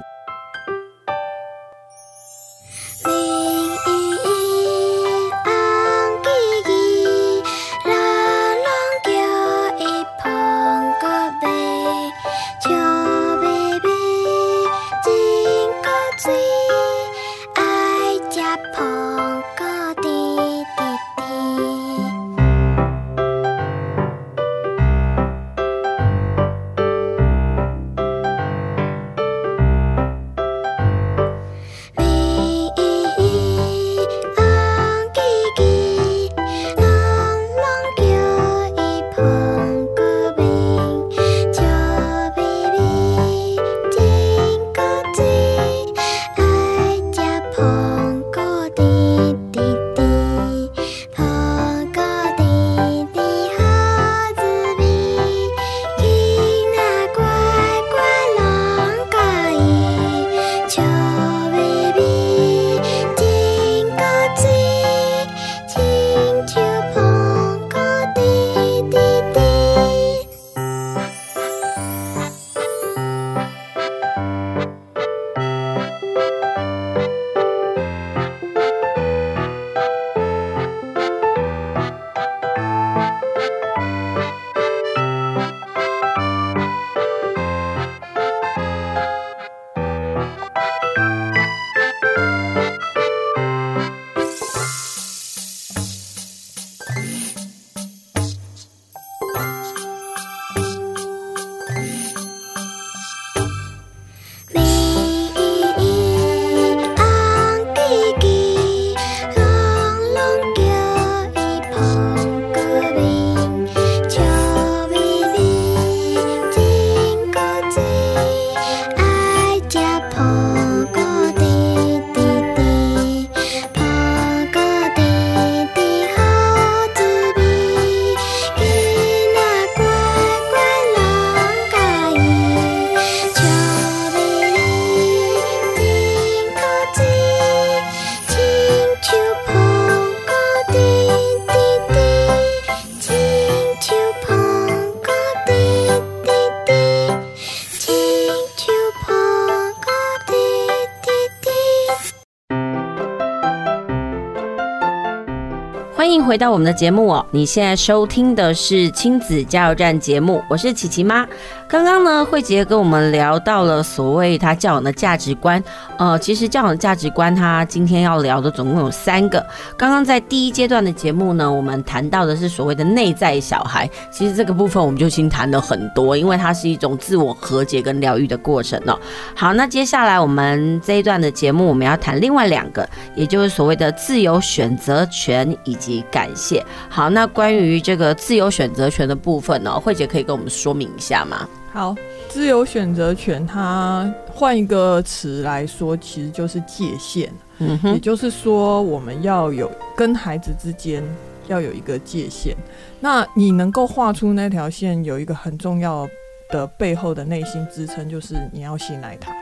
[156.30, 161.28] 回到我们的节目哦，你现在收听的是亲子加油站节目，我是琪琪妈。
[161.68, 165.64] 刚刚呢，慧杰跟我们聊到了所谓他教养的价值观。
[166.00, 169.46] 呃，其实教养的价值观，他今天要聊的总共有三个。
[169.76, 173.88] 刚刚在第一阶段的节目呢，我们谈到的是所谓的内在小孩。
[174.10, 178.98] 其实这个部分我们就已经谈了很多，因为它是一种自我和解跟疗愈的过程哦。
[179.36, 186.66] 好，那接下来我们这一段的节目，我们要谈另外两个，也就是所谓的自由选择权以及感谢。
[186.88, 191.46] 好，那关于这个自由选择权的部分呢，慧姐可以跟我们说明一下吗？
[191.74, 191.94] 好，
[192.30, 197.30] 自由选择权，它换一个词来说，其实就是界限。
[197.58, 201.04] 嗯哼，也就是说，我们要有跟孩子之间
[201.48, 202.56] 要有一个界限。
[203.00, 206.08] 那你能够画出那条线，有一个很重要
[206.52, 209.34] 的背后的内心支撑，就是你要信赖他。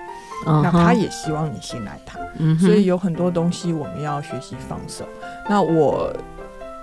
[0.47, 2.17] 嗯，那他也希望你信赖他。
[2.39, 5.06] 嗯，所以有很多东西我们要学习放手。
[5.50, 6.12] 那我。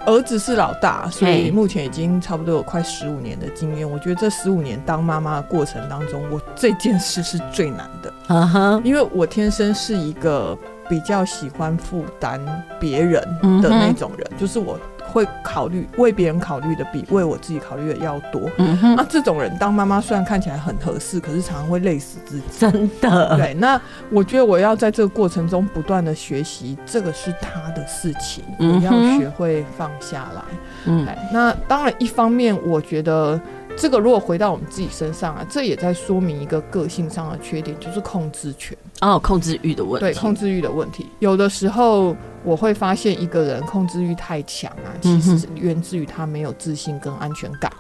[0.07, 3.91] 儿子是老大，所以目前已经差不多有快十五年的经验。
[3.91, 8.13] 我觉得这十五年当妈妈的过程当中，我这件事是最难的。
[8.29, 10.57] 啊哈，因为我天生是一个
[10.89, 12.41] 比较喜欢负担
[12.79, 13.23] 别人
[13.63, 14.79] 的那种人，就是我。
[15.15, 18.51] 会考虑为别人考虑的比为我自己考虑的要多。
[18.59, 22.45] 嗯哼，那这种人当妈妈虽然看起来很合适，可是常常会累死自己。
[22.59, 23.37] 真的。
[23.37, 30.43] 对，那我觉得我要在这个过程中不断的学习，这个是他的事情，我要学会放下来。
[30.87, 33.41] 嗯，那当然，一方面我觉得。
[33.77, 40.07] 这个如果回到我们自己身上啊，这也在说明一个个性上的缺点，就是控制权哦，控制欲的问题。
[40.07, 41.07] 对，控制欲的问题。
[41.19, 47.71] 有的时候我会发现一个人控制欲太强啊，其实是源自于他没有自信跟安全感。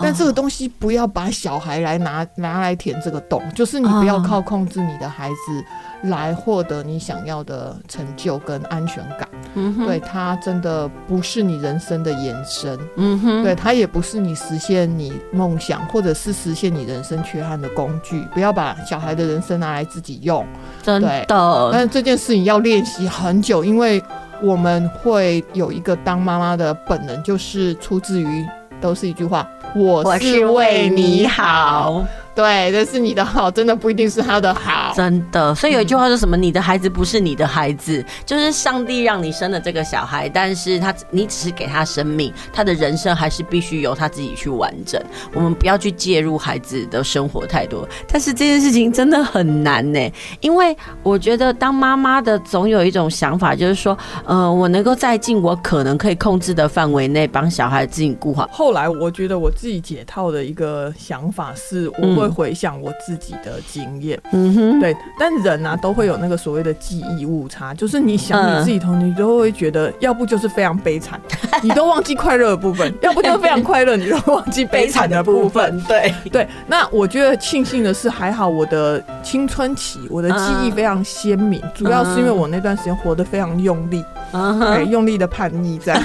[0.00, 9.28] 但这个东西不要把小孩来拿拿来填这个洞，就是你不要靠控制你的孩子来获得你想要的成就跟安全感。
[9.56, 12.76] 嗯哼，对，他真的不是你人生的延伸。
[12.96, 18.26] 嗯哼，对，他也不是你实现你梦想或者是实现你人生缺憾的工具。
[18.34, 20.44] 不要把小孩的人生拿来自己用。
[20.82, 21.08] 真的。
[21.08, 21.26] 对，
[21.70, 24.02] 但是这件事情要练习很久，因为
[24.42, 28.44] 我们会有一个当妈妈的本能，就是出自于
[28.84, 29.48] 都是一句话。
[29.74, 32.04] 我是为你好。
[32.34, 35.54] 对，这是你的好真的不一定是他的好，真的。
[35.54, 36.36] 所以有一句话说什么？
[36.36, 45.00] 你的孩子不是你的孩子，就是上帝让你生了这个小孩，但是他你只是给他生命，他的人生还是必须由他自己去完整。
[45.32, 47.88] 我们不要去介入孩子的生活太多。
[48.08, 58.50] 但是这件事情真的很难呢，因为我觉得当妈妈的总有一种想法，就是说，呃，我能够在尽我可能可以控制的范围内帮小孩自己顾好。
[58.50, 62.23] 后来我觉得我自己解套的一个想法是，我会。
[62.24, 71.20] 会回想我自己的经验，嗯哼，对，但人啊都会有那个所谓的记忆误差，就是你想你自己童年，你都会觉得，要不就是非常悲惨，
[71.62, 75.80] 你都忘记快乐的部分；要不就是非常快乐，你都忘记悲惨的部分。
[75.86, 76.14] 对。
[76.32, 84.02] 对，那我觉得庆幸的是，还好我的青春期，我的记忆非常鲜明，主要是因为我那段时间活得非常用力，
[84.32, 86.00] 对，用力的叛逆在，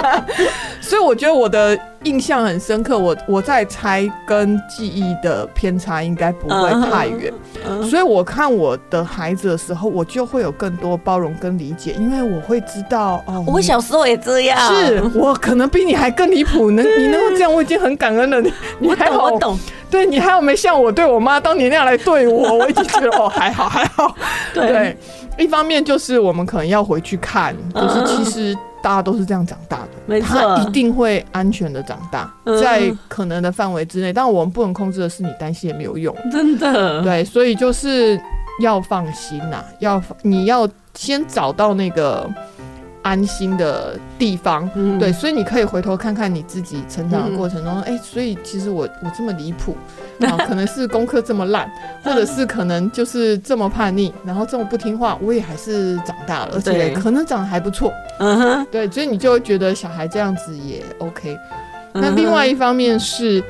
[0.80, 1.78] 所以我觉得我的。
[2.04, 7.32] 印象很深刻，我我在猜跟记忆的偏差应该不会太远
[7.64, 7.80] ，uh huh.
[7.80, 7.90] uh huh.
[7.90, 18.40] 所以我看我的孩子的时候，我就会有更多包容跟理解，因为我会知道哦，我小时候也这样，是我可能比你还更离谱，能你能够这样，我已经很感恩了。
[18.40, 19.58] 你 你还好，我懂，
[19.90, 24.14] 对你还有没像我对我妈当年那样来对我，我已经觉得哦还好还好。
[24.54, 24.96] 对，对，
[25.38, 28.56] 一方面就是我们可能要回去看，就是其实。
[28.80, 34.12] 大家都是这样长大的，没错，他一定会安全的长大，在可能的范围之内。
[34.12, 37.02] 但我们不能控制的是，你担心也没有用，真的。
[37.02, 38.18] 对，所以就是
[38.62, 42.30] 要放心呐，要你要先找到那个。
[43.02, 49.76] 安心的地方，嗯、对，所以你可以回头看看你自己成长的过程中，哎、所以其实我我这么离谱，
[50.20, 51.70] 啊 可能是功课这么烂，
[52.02, 61.36] 或者是可能就是这么叛逆，然后这么不听话，我也还是长大了，而且可能长得还不错，嗯哼，对，所以你就会觉得小孩这样子也 OK。
[61.92, 63.42] 那另外一方面是，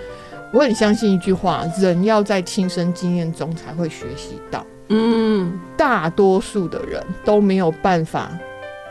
[0.53, 8.31] 我很相信一句话，人要在亲身经验中才会学习到，嗯，大多数的人都没有办法。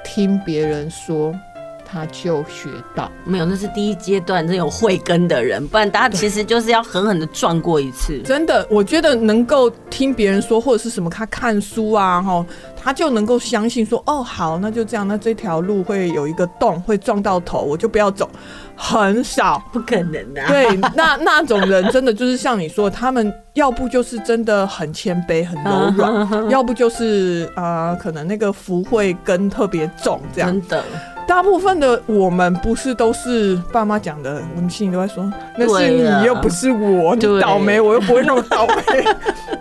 [0.07, 1.37] 听别人说，
[1.85, 3.11] 他就学到。
[3.25, 8.21] 没有，那是第一阶段，真有慧根的人，不然大家其实就是要狠狠的撞过一次。
[8.23, 12.45] 真的，我觉得能够听别人说，或者是什么，他看书啊，哈，
[12.81, 18.29] 他就能够相信说，哦，好，那就这样，那这条路会有一个洞，会撞到头，我就不要走。
[18.77, 20.47] 很少，不可能的、啊。
[20.47, 30.49] 对，那那种人真的就是像你说，他们要不就是真的很谦卑、很柔软， 要不就是啊、呃，可能那个福慧根特别重，这样。
[30.51, 30.83] 真的。
[31.27, 39.03] 大部分的我们不是都是爸妈讲的，我们心里都在说，那是你又不是我，你倒霉，我又不会那么倒霉，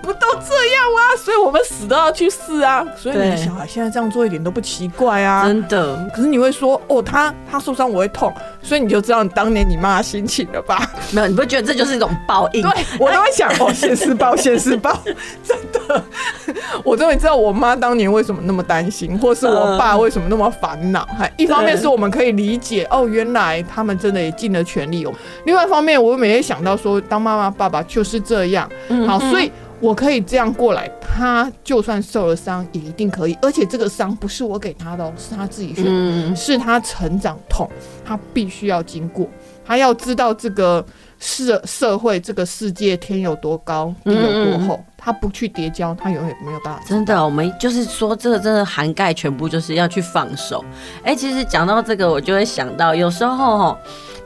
[0.01, 1.17] 不都这样吗？
[1.19, 2.87] 所以我们死都要去试啊。
[2.97, 6.09] 所以你的小孩现在这样做一点都不奇怪啊，真的。
[6.15, 10.89] 可是你会说，哦，他他受伤我会痛，所以你就知道你当年你妈的心情了吧？
[11.11, 12.63] 没有，你不会觉得这就是一种报应？
[12.63, 14.97] 对，我都会想，哦，现世报，现世报，
[15.43, 15.76] 真的，
[16.85, 25.13] 我终于知道我妈当年为什么那么担心，或是我爸为什么那么烦恼，还一方面是我们可以理解哦，原来他们真的也尽了全力哦。
[25.45, 28.71] 另外一方面，我每天想到说，当妈妈爸爸就是这样。
[29.07, 30.91] 好，所以我可以这样过来。
[31.19, 33.35] 他就算受了伤，也一定可以。
[33.41, 37.67] 而且这个伤不是我给他的，哦是他自己选的，是他成长痛，
[38.05, 39.27] 他必须要经过。
[39.65, 40.85] 他要知道这个
[41.19, 44.85] 社社会，这个世界天有多高，地有多厚。
[44.99, 46.83] 他不去叠交，他永远没有办法。
[46.87, 50.65] 真的，我们就是说，这个真的涵盖全部，就是要去放手。
[51.05, 53.79] 哎、欸，其实讲到这个，我就会想到，有时候哈，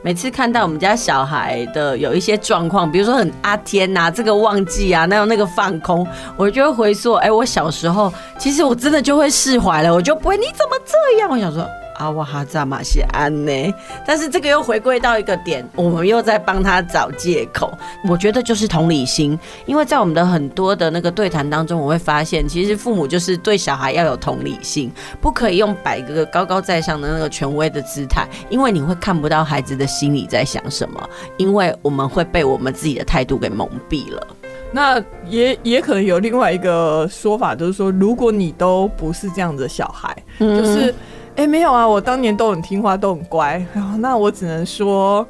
[0.03, 11.30] 每次看到我们家小孩的有一些状况，比如说很阿天呐，这个忘记啊，那有那个放空，我就会回溯，哎、欸，我小时候其实我真的就会释怀了，我就不会，你怎么这样？
[11.30, 11.66] 我想说。
[12.01, 13.74] 啊，我哈扎马西安呢？
[14.07, 17.70] 但是这个又回归到一个点，我们又在帮他找借口。
[18.09, 24.90] 我觉得就是同理心，因为在我们的很多的那个对谈当中，我会发现，其实父母就是对小孩要有同理心，
[25.20, 34.26] 不可以用摆一个高高在上的那个权威的姿态，因为你会看不到孩子的心里在想什么，因为我们会被我们自己的态度给蒙蔽了。
[34.72, 40.94] 那也也可能有另外一个说法，就是说，如果你都不是这样的小孩，就是。
[41.41, 43.64] 哎、欸，没有啊，我当年都很听话，都很乖。
[43.97, 45.26] 那我只能说，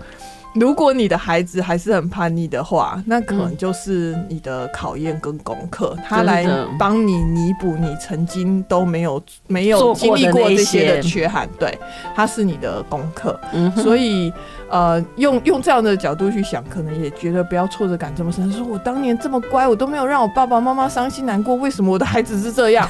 [0.56, 6.44] 如果你的孩子还是很叛逆的话，那可能就是你的考验跟功课，他来
[6.76, 11.48] 帮你弥补你曾经都没有没有经历过这些的缺憾。
[11.61, 11.78] 对，
[12.12, 13.38] 他是你的功课。
[13.52, 14.32] 嗯，所以
[14.68, 18.52] 呃，用用这样的角度去想，可能也觉得不要挫折感这么深。
[18.52, 22.88] 说我当年这么乖，我都没有让我爸爸妈妈伤心难过，为什么我的孩子是这样？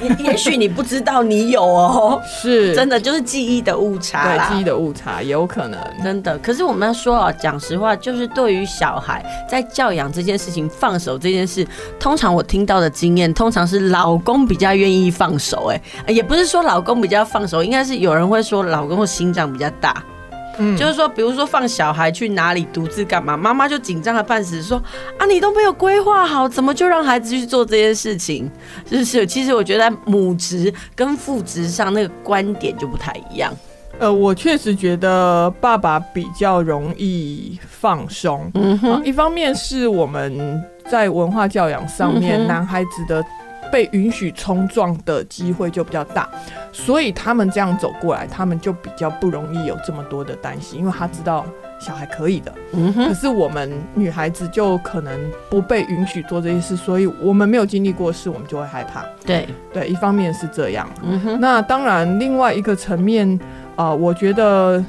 [0.00, 6.36] 也 也许你不知道你有哦，是真的就是记忆的误差啦，对，记忆的误差有可能真的。
[6.38, 11.66] 可是我们要说啊，讲实话，就是对于小孩在教养这件事情，放手这件事，
[11.98, 15.70] 通常我听到的经验，通常是老公比较愿意放手。
[15.70, 15.80] 哎，
[16.12, 20.02] 也不是说老公比较放手，应该是有人会说老公的心脏比较大。
[20.58, 24.82] 嗯，就是说，比如说放小孩去哪里独自干嘛，妈妈就紧张的半死，说
[25.18, 28.50] 啊，你都没有规划好，怎么就让孩子去做这件事情？
[28.84, 33.52] 就是，其实我觉得母职跟父职上那个观点就不太一样。
[33.98, 38.50] 呃，我确实觉得爸爸比较容易放松。
[38.54, 43.24] 嗯哼，一方面是我们在文化教养上面，男孩子的。
[43.74, 46.28] 被允许冲撞的机会就比较大，
[46.70, 51.44] 所以他们这样走过来，他们就比较不容易有这么多的担心，因为他知道
[51.80, 52.54] 小孩可以的。
[52.72, 53.08] 嗯哼。
[53.08, 55.18] 可是我们女孩子就可能
[55.50, 59.04] 不被允许做这些事，所以我们没有经历过事，我们就会害怕。
[59.26, 60.88] 对对，一方面是这样。
[61.02, 61.40] 嗯哼。
[61.40, 63.28] 那当然，另外一个层面
[63.74, 64.80] 啊，呃，我觉得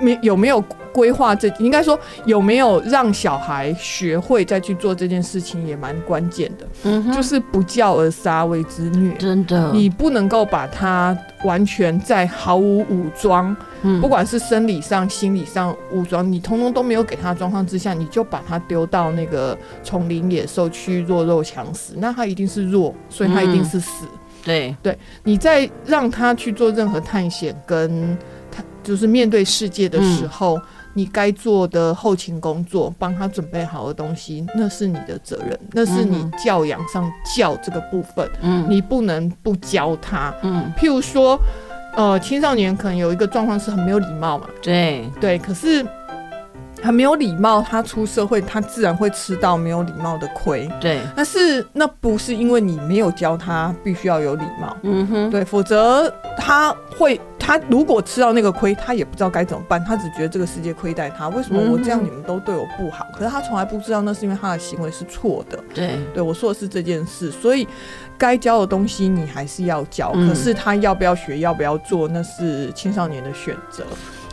[0.00, 0.62] 没有没有。
[0.92, 24.04] 规划这应该说有没有让小孩学会再去做这件事情也蛮关键的，嗯，就是不教而杀谓之虐，真的，你不能够把他完全在毫无武装，嗯，不管是生理上、心理上武装，你通通都没有给他状况之下，你就把他丢到那个丛林野兽去弱肉强食，那他一定是弱，所以他一定是死。
[24.04, 24.76] 嗯，对。
[24.82, 28.16] 对，你在让他去做任何探险跟
[28.50, 30.56] 他就是面对世界的时候。
[30.58, 30.62] 嗯
[31.00, 41.40] 你该做的后勤工作，帮他准备好的东西，那是你的责任，那是你教养上教这个部分，嗯，你不能不教他，嗯，譬如说，
[41.96, 45.08] 呃，青少年可能有一个状况是很没有礼貌嘛，对。
[45.18, 45.86] 对，可是。
[46.82, 50.70] 很没有礼貌，他出社会，他自然会吃到没有礼貌的亏。
[50.80, 54.76] 对，但是那不是因为你没有教他必须要有礼貌。
[54.82, 61.28] 嗯哼，对，否则他会，他如果吃到那个亏，他也不知道该怎么办，他只觉得这个世界亏待他。
[61.28, 63.06] 为什么我这样你们都对我不好？
[63.14, 65.58] 可是他从来不知道那是因为他的行为是错的。
[65.74, 67.68] 对，对我说的是这件事，所以
[68.16, 70.12] 该教的东西你还是要教。
[70.12, 73.84] 可是他要不要学，要不要做，那是青少年的选择。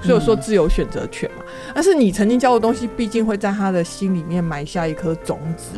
[0.03, 1.43] 所以我说自由选择权嘛，
[1.73, 5.77] 但是你曾经教的东西，毕竟会在他的心里面埋下一颗种子。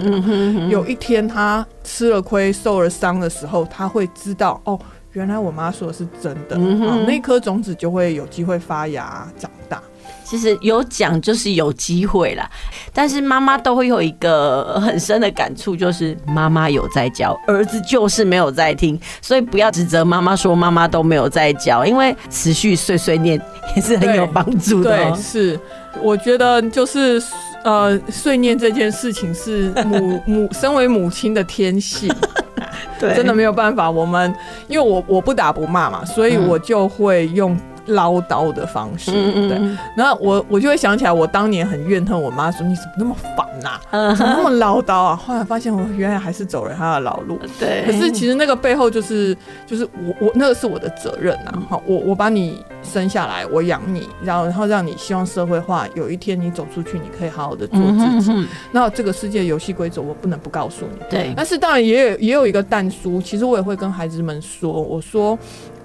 [0.69, 4.79] 有一天他吃了亏、受了伤的时候，他会知道哦，
[5.13, 6.57] 原来我妈说的是真的。
[6.57, 9.81] 嗯，那颗种子就会有机会发芽长大。
[10.29, 12.47] 其实有讲就是有机会啦，
[12.93, 23.41] 但是妈妈都会有一个很深的感触，就是妈妈有在教，儿子就是没有在听，所以不要指责妈妈说妈妈都没有在教，因为持续碎碎念
[23.75, 24.95] 也是很有帮助的。
[24.95, 25.59] 对，是，
[26.03, 27.19] 我觉得就是
[27.63, 32.07] 呃，碎念这件事情是母母身为母亲的天性，
[32.99, 33.89] 对，真的没有办法。
[33.89, 34.31] 我们
[34.67, 37.59] 因为我我不打不骂嘛，所以我就会用。
[37.89, 39.59] 唠叨的方式，对，
[39.95, 43.79] 然后我我就会想起来，我当年很怨恨我妈，说你怎么那么烦呐，
[44.15, 45.15] 怎么那么唠叨啊？
[45.15, 47.83] 后来发现我原来还是走了她的老路，对。
[47.85, 49.35] 可是其实那个背后就是
[49.65, 58.47] 就是我我那个是我的责任呐，好，我我把你生下来，我养你，然后然后让你希望社会化，有一天你走出去，你可以好好的做自己。
[58.71, 61.33] 那这个世界游戏规则我不能不告诉你，对。
[61.35, 65.37] 但是当然也有也有一个但书，其实我也会跟孩子们说，我说。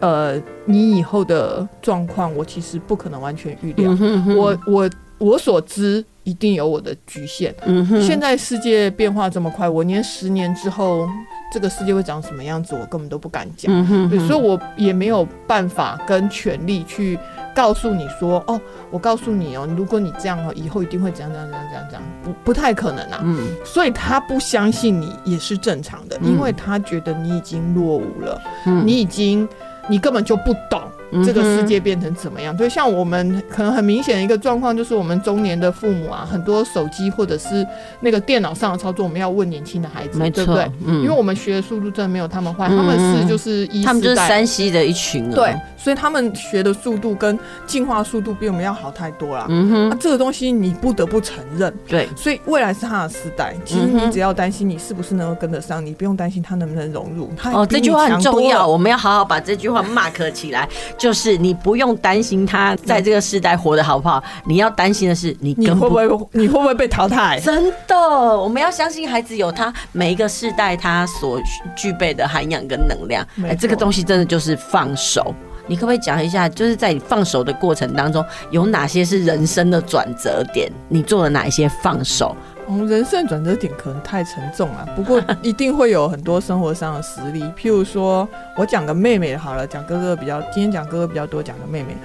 [0.04, 3.90] 呃，你以后的状况，我其实不可能完全预料。
[3.90, 4.36] 嗯哼哼。
[4.36, 7.54] 我我我所知，一定有我的局限。
[7.64, 8.02] 嗯哼。
[8.02, 11.08] 现在世界变化这么快，我连十年之后
[11.50, 13.72] 这个世界会长什么样子，我根本都不敢讲。
[13.74, 14.28] 嗯哼哼。
[14.28, 17.18] 所以我也没有办法跟权力去
[17.54, 23.20] 告诉你说，哦，我告诉你哦，如果你这样哦，以后一定会怎样怎样怎样怎样怎样，不不太可能啊。
[23.22, 23.56] 嗯。
[23.64, 29.48] 所以他不相信你也是正常的，因为他觉得你已经落伍了，嗯，你已经。
[29.86, 30.90] 你根本就不懂。
[31.24, 32.56] 这个世界变成怎么样？
[32.56, 37.66] 就像我们可能很明显的一个状况，就是我们中年的父母啊，很多手机或者是
[38.00, 40.70] 那个电脑上的操作，我们要问年轻的孩子，对不对？
[40.86, 49.46] 嗯，因为我们学的速度真的没有他们快，他们是就是一，他们就是山西的一群，对，所以他们学的速度跟进化速度比我们要好太多了。
[49.48, 53.54] 嗯哼，这个东西你不得不承认，对，所以未来是他的时代。
[53.64, 57.30] 其实你只要担心你是不是能够跟得上，你不用担心他能不能融入。
[57.52, 60.68] 哦，这句话很重要，我们要好好把这句话 mark 起来。
[61.04, 67.38] 就是你不用担心他在这个时代活得好不好，你要担心的是你会不会你会不会被淘汰？
[67.40, 71.38] 真的，我们要相信孩子有他每一个世代他所
[71.76, 73.22] 具备的涵养跟能量。
[73.46, 75.34] 哎，这个东西真的就是放手。
[75.66, 80.72] 你可不可以讲一下，就是在你放手的过程当中，有哪些是人生的转折点？
[80.88, 82.34] 你做了哪一些放手？
[82.68, 87.42] 嗯，人生转折点可能太沉重了， 不过一定会有很多生活上的实例。
[87.56, 91.96] 譬如说，我讲个妹妹好了，讲哥哥比较，今天讲哥哥比较多，讲个妹妹。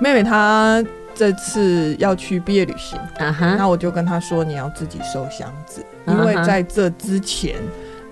[0.00, 0.82] 妹妹她
[1.14, 3.68] 这次要去毕业旅行，那、uh-huh.
[3.68, 7.56] 我就跟她说，你要自己收箱子，因为在这之前，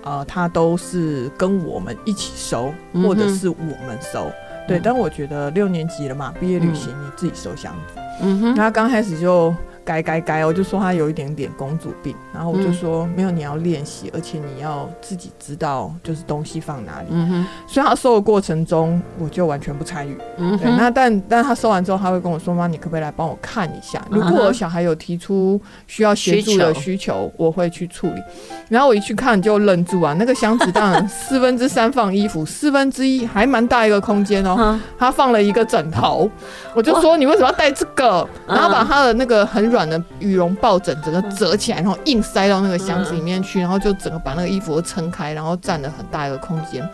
[0.03, 4.25] 呃，她都是跟我们一起收，或者是我们收。
[4.27, 4.67] Uh-huh.
[4.67, 7.99] 对，但我觉得六年级了嘛，毕业旅行你自己收箱子。
[8.21, 9.55] 嗯哼，她刚开始就。
[9.87, 17.07] 该该该，我就说他有一点点公主病，然后我就说、嗯、没有，你要练习，而且你要自己知道就是东西放哪里。
[17.09, 20.17] 嗯哼，所以他收的过程中，我就完全不参与。
[20.35, 24.03] 嗯对，那但但他收完之后，他会跟我说：“妈，你可不可以来帮我看一下？
[24.11, 28.21] 如果我小孩有提出需要协助的需求，需求，我会去处理。”
[28.67, 34.77] 然后我一去看就愣住啊，那个箱子当然 四分之三放衣服，四分之一还蛮大一个空间哦。
[34.99, 36.29] 他放了一个枕头，
[36.73, 39.76] 我就说：“你为什么要带这个？”然后把他的那个很软。
[39.77, 46.87] 软的羽绒抱枕整个折起来，然后硬塞到那个箱子里面去，然后就整个把那个衣服都撑开，然后占了很大一个空间。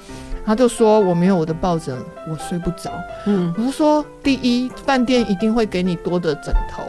[0.45, 2.91] 他就说：“我没有我的抱枕，我睡不着。”
[3.25, 6.83] 嗯，我就说：“第一，饭店一定会给你多的枕头。”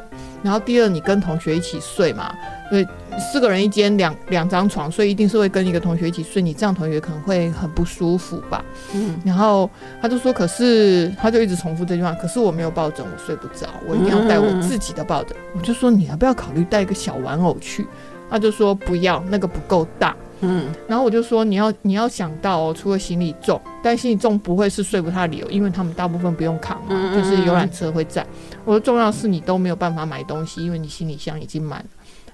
[0.45, 2.31] 然后第二，你跟同学一起睡嘛，
[2.69, 2.87] 所以
[3.19, 6.43] 四个人一间两两张床，所以一定是会跟一个同学一起睡。
[6.43, 8.63] 你这样同学可能会很不舒服吧？
[8.95, 9.19] 嗯。
[9.25, 9.71] 然后
[10.03, 12.13] 他就说：“可是，他就一直重复这句话。
[12.13, 17.87] 可是我没有抱枕，我睡不着，我一定要带我自己的抱枕。”我就说：“你要不要考虑带一个小玩偶去？”
[18.35, 20.13] 他就说：“不要，那个不够大。”
[20.43, 20.67] 嗯。
[20.89, 28.27] 然后我就说：“你要你要想到哦，除了行李重，但行李重不会是说服他的理由，因为他们大部分不用扛嘛，就是游览车会载。”
[28.67, 31.87] 我说重要是你都没有办法买东西，因为你行李箱已经满了。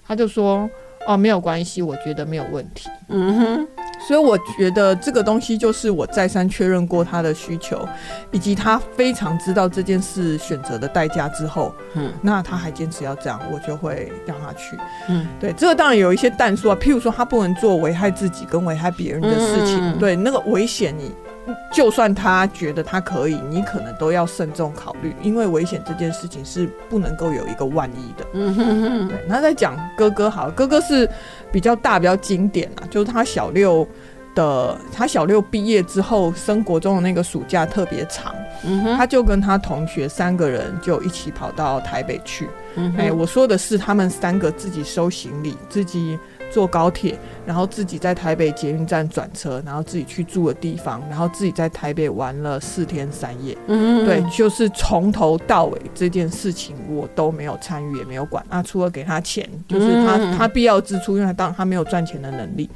[0.08, 0.66] 他就说
[1.06, 3.68] ：“哦，没有关系，我觉得没有问题。”嗯哼，
[4.06, 7.88] 所以我觉得这个东西就是我再三确认过他的需求，
[8.30, 14.78] 以及他非常知道这件事选择的代价之后，嗯，那他还坚持要这样，我就会让他去。
[15.08, 21.12] 嗯，对，这个当然有一些但书啊，譬如说他不能做危害自己跟危害别人的事情，嗯、对，那个危险你。
[21.72, 28.26] 就算他觉得他可以，你可能都要慎重考虑，因为危险这件事情是不能够有一个万一的。
[28.34, 29.08] 嗯哼哼。
[29.08, 31.08] 对，那在讲哥哥好，哥哥是
[31.50, 33.86] 比较大、比较经典啊，就是他小六
[34.34, 38.34] 的，他小六毕业之后升国中的那个暑假特别长。
[38.64, 38.96] 嗯哼。
[38.96, 42.48] 他就跟他同学三个人就一起跑到台北去。
[42.76, 42.94] 嗯。
[42.96, 46.18] 哎，我说的是他们三个自己收行李，自己。
[46.50, 53.56] 坐高铁，然后自己在台北捷运站转车，然后自己去住的地方，然后自己在台北玩了四天三夜。
[53.68, 58.44] 嗯，对，就是从头到尾这件事情我都没有参与，也没有管。
[58.50, 62.68] 那除了给他钱，就是他他必要支出，因为他当然他没有赚钱的能力。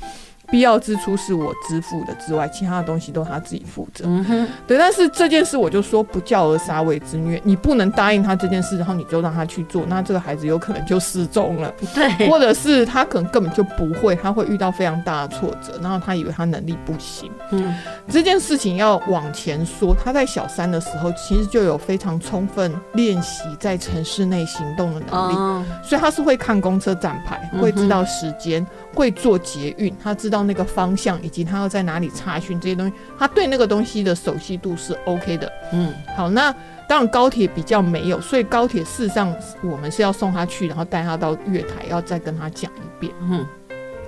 [0.50, 4.04] 必要支出是我支付的之外，其他的东西都他自己负责。
[4.06, 4.78] 嗯哼，对。
[4.78, 11.72] 但是这件事我就说不教而杀谓之虐，你不能答应他这件事，然后你就让他去做，那这个孩子有可能就失踪了。
[11.94, 17.30] 对，或者是他可能根本就不会，他会遇到非常大的挫折，然后他以为他能力不行。
[17.50, 17.74] 嗯，
[18.08, 28.62] 这件事情要往前说，他在小三的时候其实就有非常充分练习在城市内行动的能力，哦、所以他是会看公车站牌，会知道时间。
[28.62, 35.52] 嗯会做捷运，他知道那个方向，以及他要在哪里查询这些东西，他对那个东西的熟悉度是 OK 的。
[35.72, 36.54] 嗯，好，那
[36.88, 43.12] 当然高铁比较没有，所以高铁事实上我们是要送他去，然后带他到月台，要再跟他讲一遍。
[43.22, 43.44] 嗯，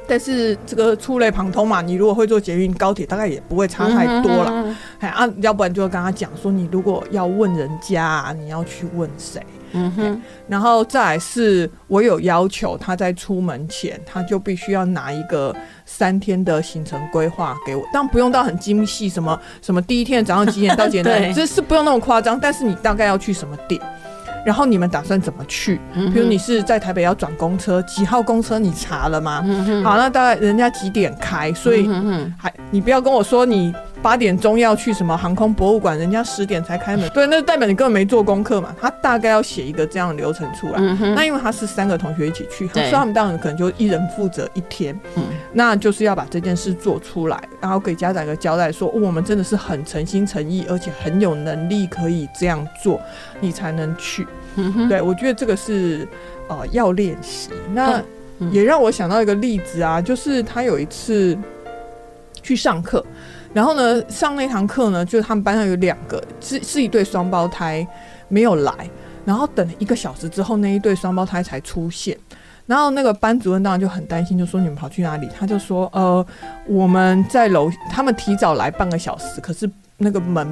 [0.07, 4.77] 但是这个触类旁通嘛，你如果会坐捷运，高铁大概也不会差太多了。
[5.01, 9.43] 哎啊，要不然就要跟他讲说，你如果要问人家啊，你要去问谁？
[9.73, 15.55] 嗯哼，然后再来是我有要求，他在出门前，他就必须要拿一个
[15.85, 23.81] 三天的行程规划给我，但不用到很精细，什么什么第一天早上几点到几点， 对这是不用那么夸张，但是你大概要去什么点，
[24.45, 25.81] 然后你们打算怎么去？
[25.95, 29.45] 比如你是在台北要转公车，几号公车你查了吗？
[29.85, 31.53] 好，那大概人家几点开？
[31.53, 31.89] 所以
[32.39, 33.75] 还你不要跟我说你。
[34.03, 37.09] 八点钟要去什么航空博物馆，人家十点才开门。
[37.11, 38.75] 对，那代表你根本没做功课嘛。
[38.81, 40.79] 他大概要写一个这样的流程出来。
[41.15, 44.99] 那因为他是三个同学一起去，对所以他们当然可能就一人负责一天。
[45.17, 53.01] 嗯，那就是要把这件事做出来，然后给家长一个交代说，说、哦、我们真的是很诚心诚意，而且很有能力可以这样做，
[53.41, 54.27] 你才能去。
[54.57, 56.07] 嗯哼，对，我觉得这个是
[56.49, 57.51] 呃要练习。
[57.73, 58.01] 那
[58.53, 61.37] 也让我想到一个例子啊，就是他有一次
[62.43, 63.05] 去上课。
[63.57, 67.87] 然后呢，上那堂课呢，就是他们班上有两个是是一对双胞胎
[68.29, 68.71] 没有来，
[69.25, 72.15] 然后等了一个小时之后，那一对双胞胎才出现。
[72.67, 75.27] 然后那个班主任当然就很担心，就说你们跑去哪里？
[75.35, 76.27] 他就说呃，
[76.67, 80.47] 我们在楼，他们提早来半个小时，可是那个门。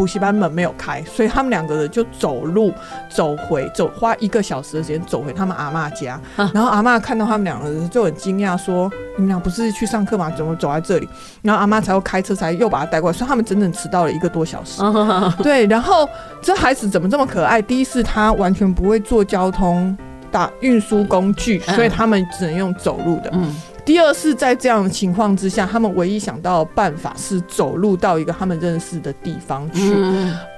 [0.00, 2.72] 补习班门没有开，所以他们两个人就走路
[3.10, 6.18] 走回，走花一个小时的时间走回他们阿妈家。
[6.36, 10.32] 啊、然后阿妈看到他们两个人就很惊讶，说：“你们俩不是去上课吗？
[10.34, 11.06] 怎么走在这里？”
[11.44, 13.12] 然后阿妈才会开车，才又把他带过来。
[13.14, 14.82] 所以他们整整迟到了一个多小时。
[14.82, 16.08] 啊、 对，然后
[16.40, 17.60] 这孩子怎么这么可爱？
[17.60, 19.94] 第一是他完全不会坐交通
[20.30, 23.28] 大运输工具，所以他们只能用走路的。
[23.34, 23.54] 嗯。
[23.90, 29.92] 第二是在这样的情况之下，他们唯一想到的办法是走路到一个他们认识的地方去，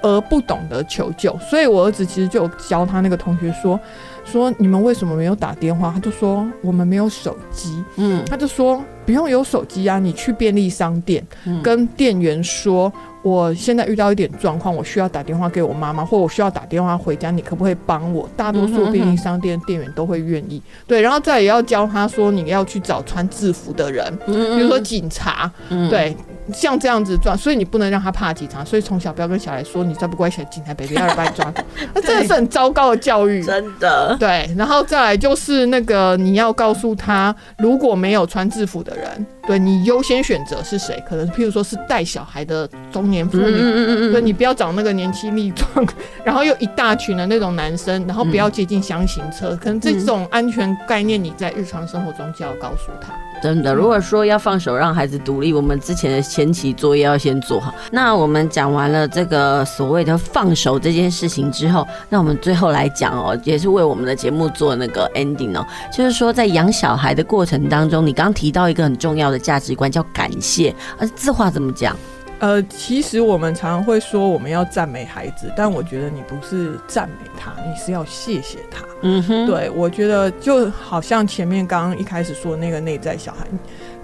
[0.02, 1.34] 而不懂得求救。
[1.38, 3.80] 所以我儿子其实就教他那个同学说。
[4.24, 5.90] 说你们为什么没有打电话？
[5.92, 7.82] 他就说我们没有手机。
[7.96, 11.26] 嗯，他就说不用有手机啊，你去便利商店，
[11.60, 12.92] 跟店员说，
[13.22, 18.28] 我现在遇到一点状况，我需要打电话给我妈妈，或我需要打电话回家，你可不可以帮我？
[18.36, 20.60] 大多数便利商店店员都会愿意。
[20.86, 25.50] 对，然后再也要教他说，你要去找穿制服的人，比如说警察。
[25.88, 26.16] 对。
[26.52, 28.64] 像这样子抓，所以你不能让他怕警察。
[28.64, 31.62] 所以从小不要跟小孩说，你再不乖，小警察 baby 要把你抓走。
[31.94, 34.16] 那真的是很糟糕的教育，真的。
[34.18, 41.02] 对，然后再来就是那个你要告诉他，如果没有穿制服的人，对你优先选择是谁？
[41.08, 45.86] 可能譬如说是带小孩的中年妇女，嗯嗯嗯嗯，对，你不要找那个年轻力壮，
[46.24, 49.56] 然后又一大群的那种男生，然后不要接近箱型车。
[49.56, 53.12] 可能这种安全概念，你在日常生活中就要告诉他。
[53.42, 57.74] 真的，如果说要放手让孩子独立，我们之前的前期作业要先做好。
[57.90, 71.96] 那我们讲完了这个所谓的放手这件事情之后，那我们最后来讲哦，也是为我们的节目做那个 ending 哦，就是说在养小孩的过程当中，你刚刚提到一个很重要的价值观，叫感谢，而这话怎么讲？
[72.42, 78.84] 呃，其实我们常常会说我们要赞美孩子，但我觉得你不是赞美他，你是要谢谢他。
[79.02, 83.46] 嗯哼，对，我觉得就好像前面刚刚一开始说那个内在小孩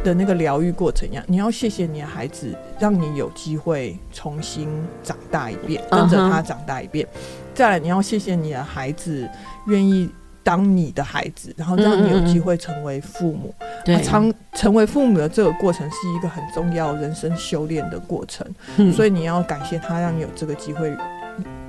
[0.05, 4.68] 的那个疗愈过程一样，你要谢谢你的孩子，让你有机会重新
[5.03, 7.05] 长大一遍，跟着他长大一遍。
[7.07, 7.57] Uh huh.
[7.57, 9.28] 再来，你要谢谢你的孩子
[9.66, 10.09] 愿意。
[10.49, 18.47] 当你的孩子，然后让你有机会成为父母，对，成成为父母的这个过程是一个很重要人生修炼的过程，
[18.79, 20.91] 嗯、所以你要感谢他，让你有这个机会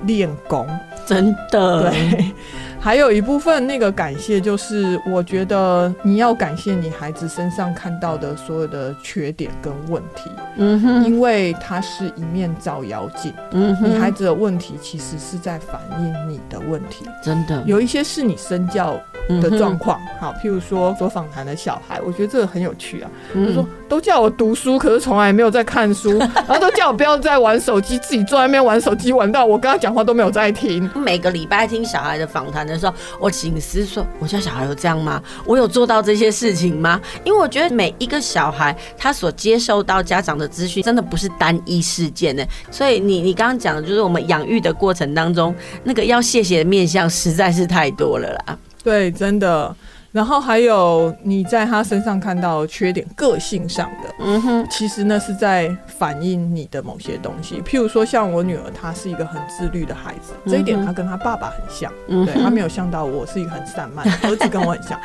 [0.03, 0.67] 练功，
[1.05, 1.91] 真的。
[1.91, 2.25] 对。
[2.81, 18.97] 还有一部分那个感谢，就是我觉得你要感谢你孩子身上看到的所有的缺点跟问题，嗯哼，因为它是一面照妖镜，嗯哼，你孩子的问题其实是在反映你的问题，真的，有一些是你身教
[19.41, 26.17] 的状况，好，譬如说所访谈的小孩，我觉得这个很有趣啊，他说都叫我读书，可是从来没有在看书，
[26.47, 32.59] 然后都叫我不要再玩手机，自己坐在那边玩手机，玩到我跟他讲话都没有在听，每个礼拜听小孩的访谈。
[32.69, 35.21] 的时候，我省思说，我家小孩有这样吗？
[35.45, 37.01] 我有做到这些事情吗？
[37.23, 42.43] 因为我觉得每一个小孩他所接受到家长的资讯，真的不是单一事件呢。
[42.69, 48.57] 所以你你刚刚讲的就是我们养育的过程当中，那个要谢谢的面相实在是太多了啦。
[48.83, 49.75] 对，真的。
[50.11, 57.61] 然后还有你在他身上看到缺点，个性上的，嗯哼，其实呢是在反映你的某些东西。
[57.61, 64.99] 譬如说，像我女儿，她是一个很自律的孩子，这一点她跟她爸爸很像，嗯、对，她没有像到我是一个很散漫， 儿子跟我很像。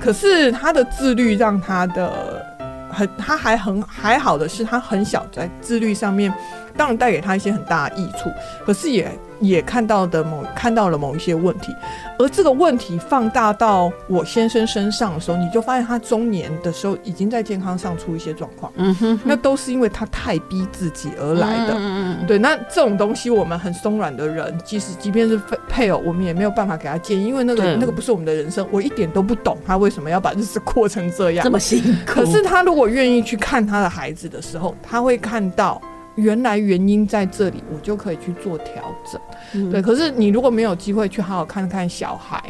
[0.00, 2.42] 可是她的自律让她的
[2.90, 6.32] 很，她还很还好的是，她很小在自律上面，
[6.76, 8.30] 当然带给他一些很大的益处，
[8.64, 9.10] 可是也。
[9.38, 11.70] 也看到的某看到了某一些问题，
[12.18, 18.72] 而这个问题放大到我先生身上的时候，你就发现他中年的时候已经在健康上出一些状况。
[18.76, 21.74] 嗯哼，那都是因为他太逼自己而来的。
[21.74, 31.98] 嗯嗯，对，那这种东西我们很松软的人，即使即便是配偶，我们也没有办法给他建议，因为那个那个不是我们的人生，我一点都不懂他为什么要把日子过成这样，这么辛苦。
[32.06, 35.78] 可是他如果愿意去看他的孩子的时候，他会看到。
[36.16, 39.20] 原来原因在这里，我就可以去做调整。
[39.52, 42.42] 嗯、对，可是你如果没有机会去好好看看小孩，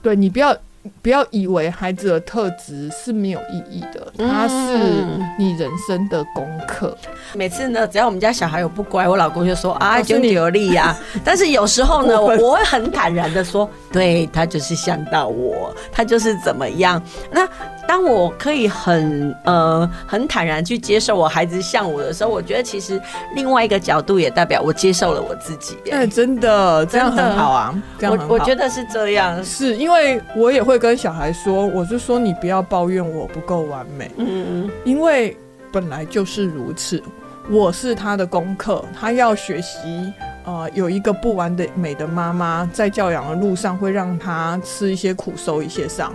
[0.00, 0.56] 对，你不要。
[1.02, 5.04] 不要以为孩子的特质是没有意义的，它是
[5.38, 6.96] 你人生的功课。
[7.34, 10.96] 每次呢，只要我们家小孩有不乖，我老公就说啊，就你有力呀。
[11.22, 17.02] 但是有时候呢，我我会很坦然的说，对，他就是像到我，他就是怎么样。
[17.30, 17.46] 那
[17.88, 23.00] 当我可以很呃很坦然去接受我孩子像我的时候，我觉得其实
[23.34, 25.76] 另外一个角度也代表我接受了我自己。
[25.90, 27.74] 哎，真的，这样很好啊。
[28.02, 30.78] 我我觉得是这样，是因为我也会。
[30.78, 35.36] 跟小孩说，我是说你不要抱怨我不够完美，嗯，因为
[35.72, 37.02] 本来就是如此，
[37.50, 40.12] 我是他的功课，他要学习，
[40.44, 46.14] 呃，有一个不完的美的妈妈在教养的路上会让他吃一些苦，受一些伤，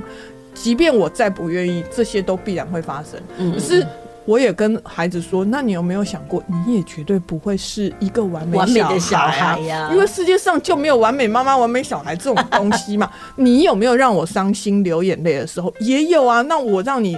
[0.53, 3.85] 即便我再不愿意，这些都必然会发生，嗯，可是。
[4.25, 13.11] 我也跟孩子说，那你有没有想过，你也绝对不会是一个完美的小孩呀，因为世界上就没有完美妈妈、完美小孩这种东西嘛。
[13.35, 15.73] 你有没有让我伤心流眼泪的时候？
[15.81, 16.41] 也有啊。
[16.43, 17.17] 那我让你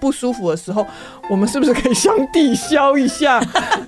[0.00, 0.86] 不舒服的时候，
[1.28, 3.38] 我们是不是可以相抵消一下？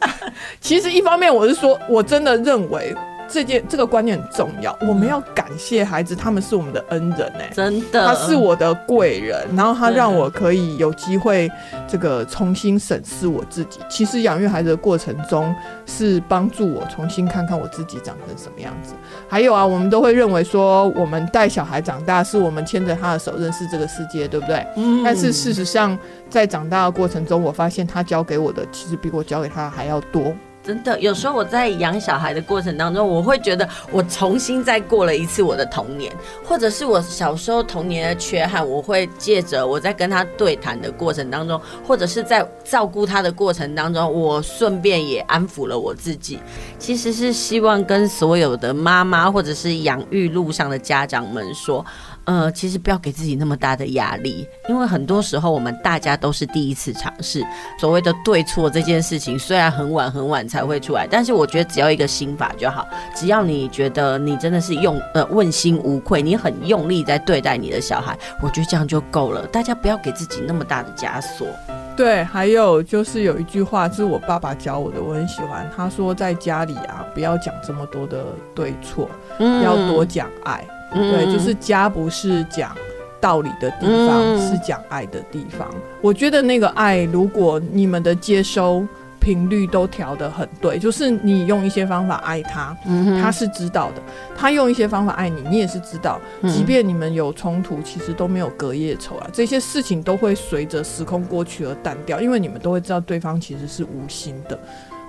[0.61, 2.95] 其实一方面我是说，我真的认为。
[3.31, 11.51] 这件这个观念很重要，我们要感谢孩子，他们是我们的恩人哎、欸，真的，他是我的贵人，然后他让我可以有机会
[11.87, 13.79] 这个重新审视我自己。
[13.89, 15.55] 其实养育孩子的过程中，
[15.87, 18.95] 是帮助我重新看看我自己长成什么样子。
[19.29, 24.67] 还有啊，我们都会认为说，我们带小孩长大，是我们牵着他的手认识这个世界，对不对？
[24.77, 25.03] 嗯。
[25.05, 25.97] 但是事实上，
[26.29, 30.35] 在长大的过程中，我发现他教给我的，其实比我教给他还要多。
[30.63, 36.13] 真的，有时候我在养小孩的过程当中，我会觉得我重新再过了一次我的童年，
[36.45, 46.39] 或者是我小时候童年的缺憾，我会借着我在跟他对谈的过程当中，或者是在照顾他的过程当中，我顺便也安抚了我自己。
[46.79, 51.85] 其实是希望跟所有的妈妈或者是养育路上的家长们说。
[52.25, 57.45] 呃，其实不要给自己那么大的压力，因为很多时候我们大家都是第一次尝试。
[57.79, 62.87] 所谓的对错这件事情，虽然很晚很晚才会出来，但是我觉得只要一个心法就好。
[63.15, 69.47] 只要你觉得你真的是用呃问心无愧，你很用力在对待你的小孩，我觉得这样就够了。
[69.49, 71.49] 大家不要给自己那么大的枷锁。
[71.97, 75.69] 对，还有就是有一句话是我爸爸教我的，我很喜欢。
[75.77, 80.65] 他说在家里啊，不要讲这么多的对错，嗯，要多讲爱。
[80.93, 82.77] 对，就是家不是讲
[83.21, 85.69] 道理的地方，嗯、是讲爱的地方。
[86.01, 88.87] 我觉得那个爱，如果你们的接收
[89.21, 94.01] 频率都调得很对，就是你用一些方法爱他，嗯、他是知道的；
[94.35, 96.19] 他用一些方法爱你，你也是知道。
[96.49, 99.29] 即便你们有冲突，其实都没有隔夜仇啊。
[99.31, 104.59] 这些事情都会随着时空过去而淡掉，因为你们都会知道对方其实是无心的。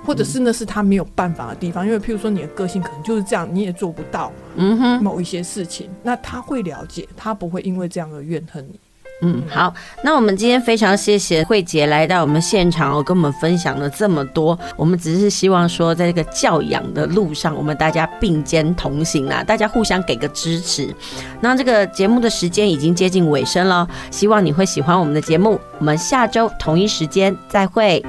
[0.03, 8.79] 或者是那是他没有办法的地方，因为譬如说你的个性可能就是这样，你也做不到，嗯哼，某一些事情，那他会了解，他不会因为这样而怨恨你。
[9.23, 9.71] 嗯，好，
[10.03, 14.57] 那我们今天非常谢谢慧姐来到我们现场哦，跟我们分享了这么多。
[14.75, 20.91] 我们只是希望说，在这个教养的路上，我们大家并肩同行啦，大家互相给个支持。
[21.39, 25.61] 那这个节目的时间已经接近尾声了，希望你会喜欢我们的节目。
[25.77, 28.03] 我们下周同一时间再会。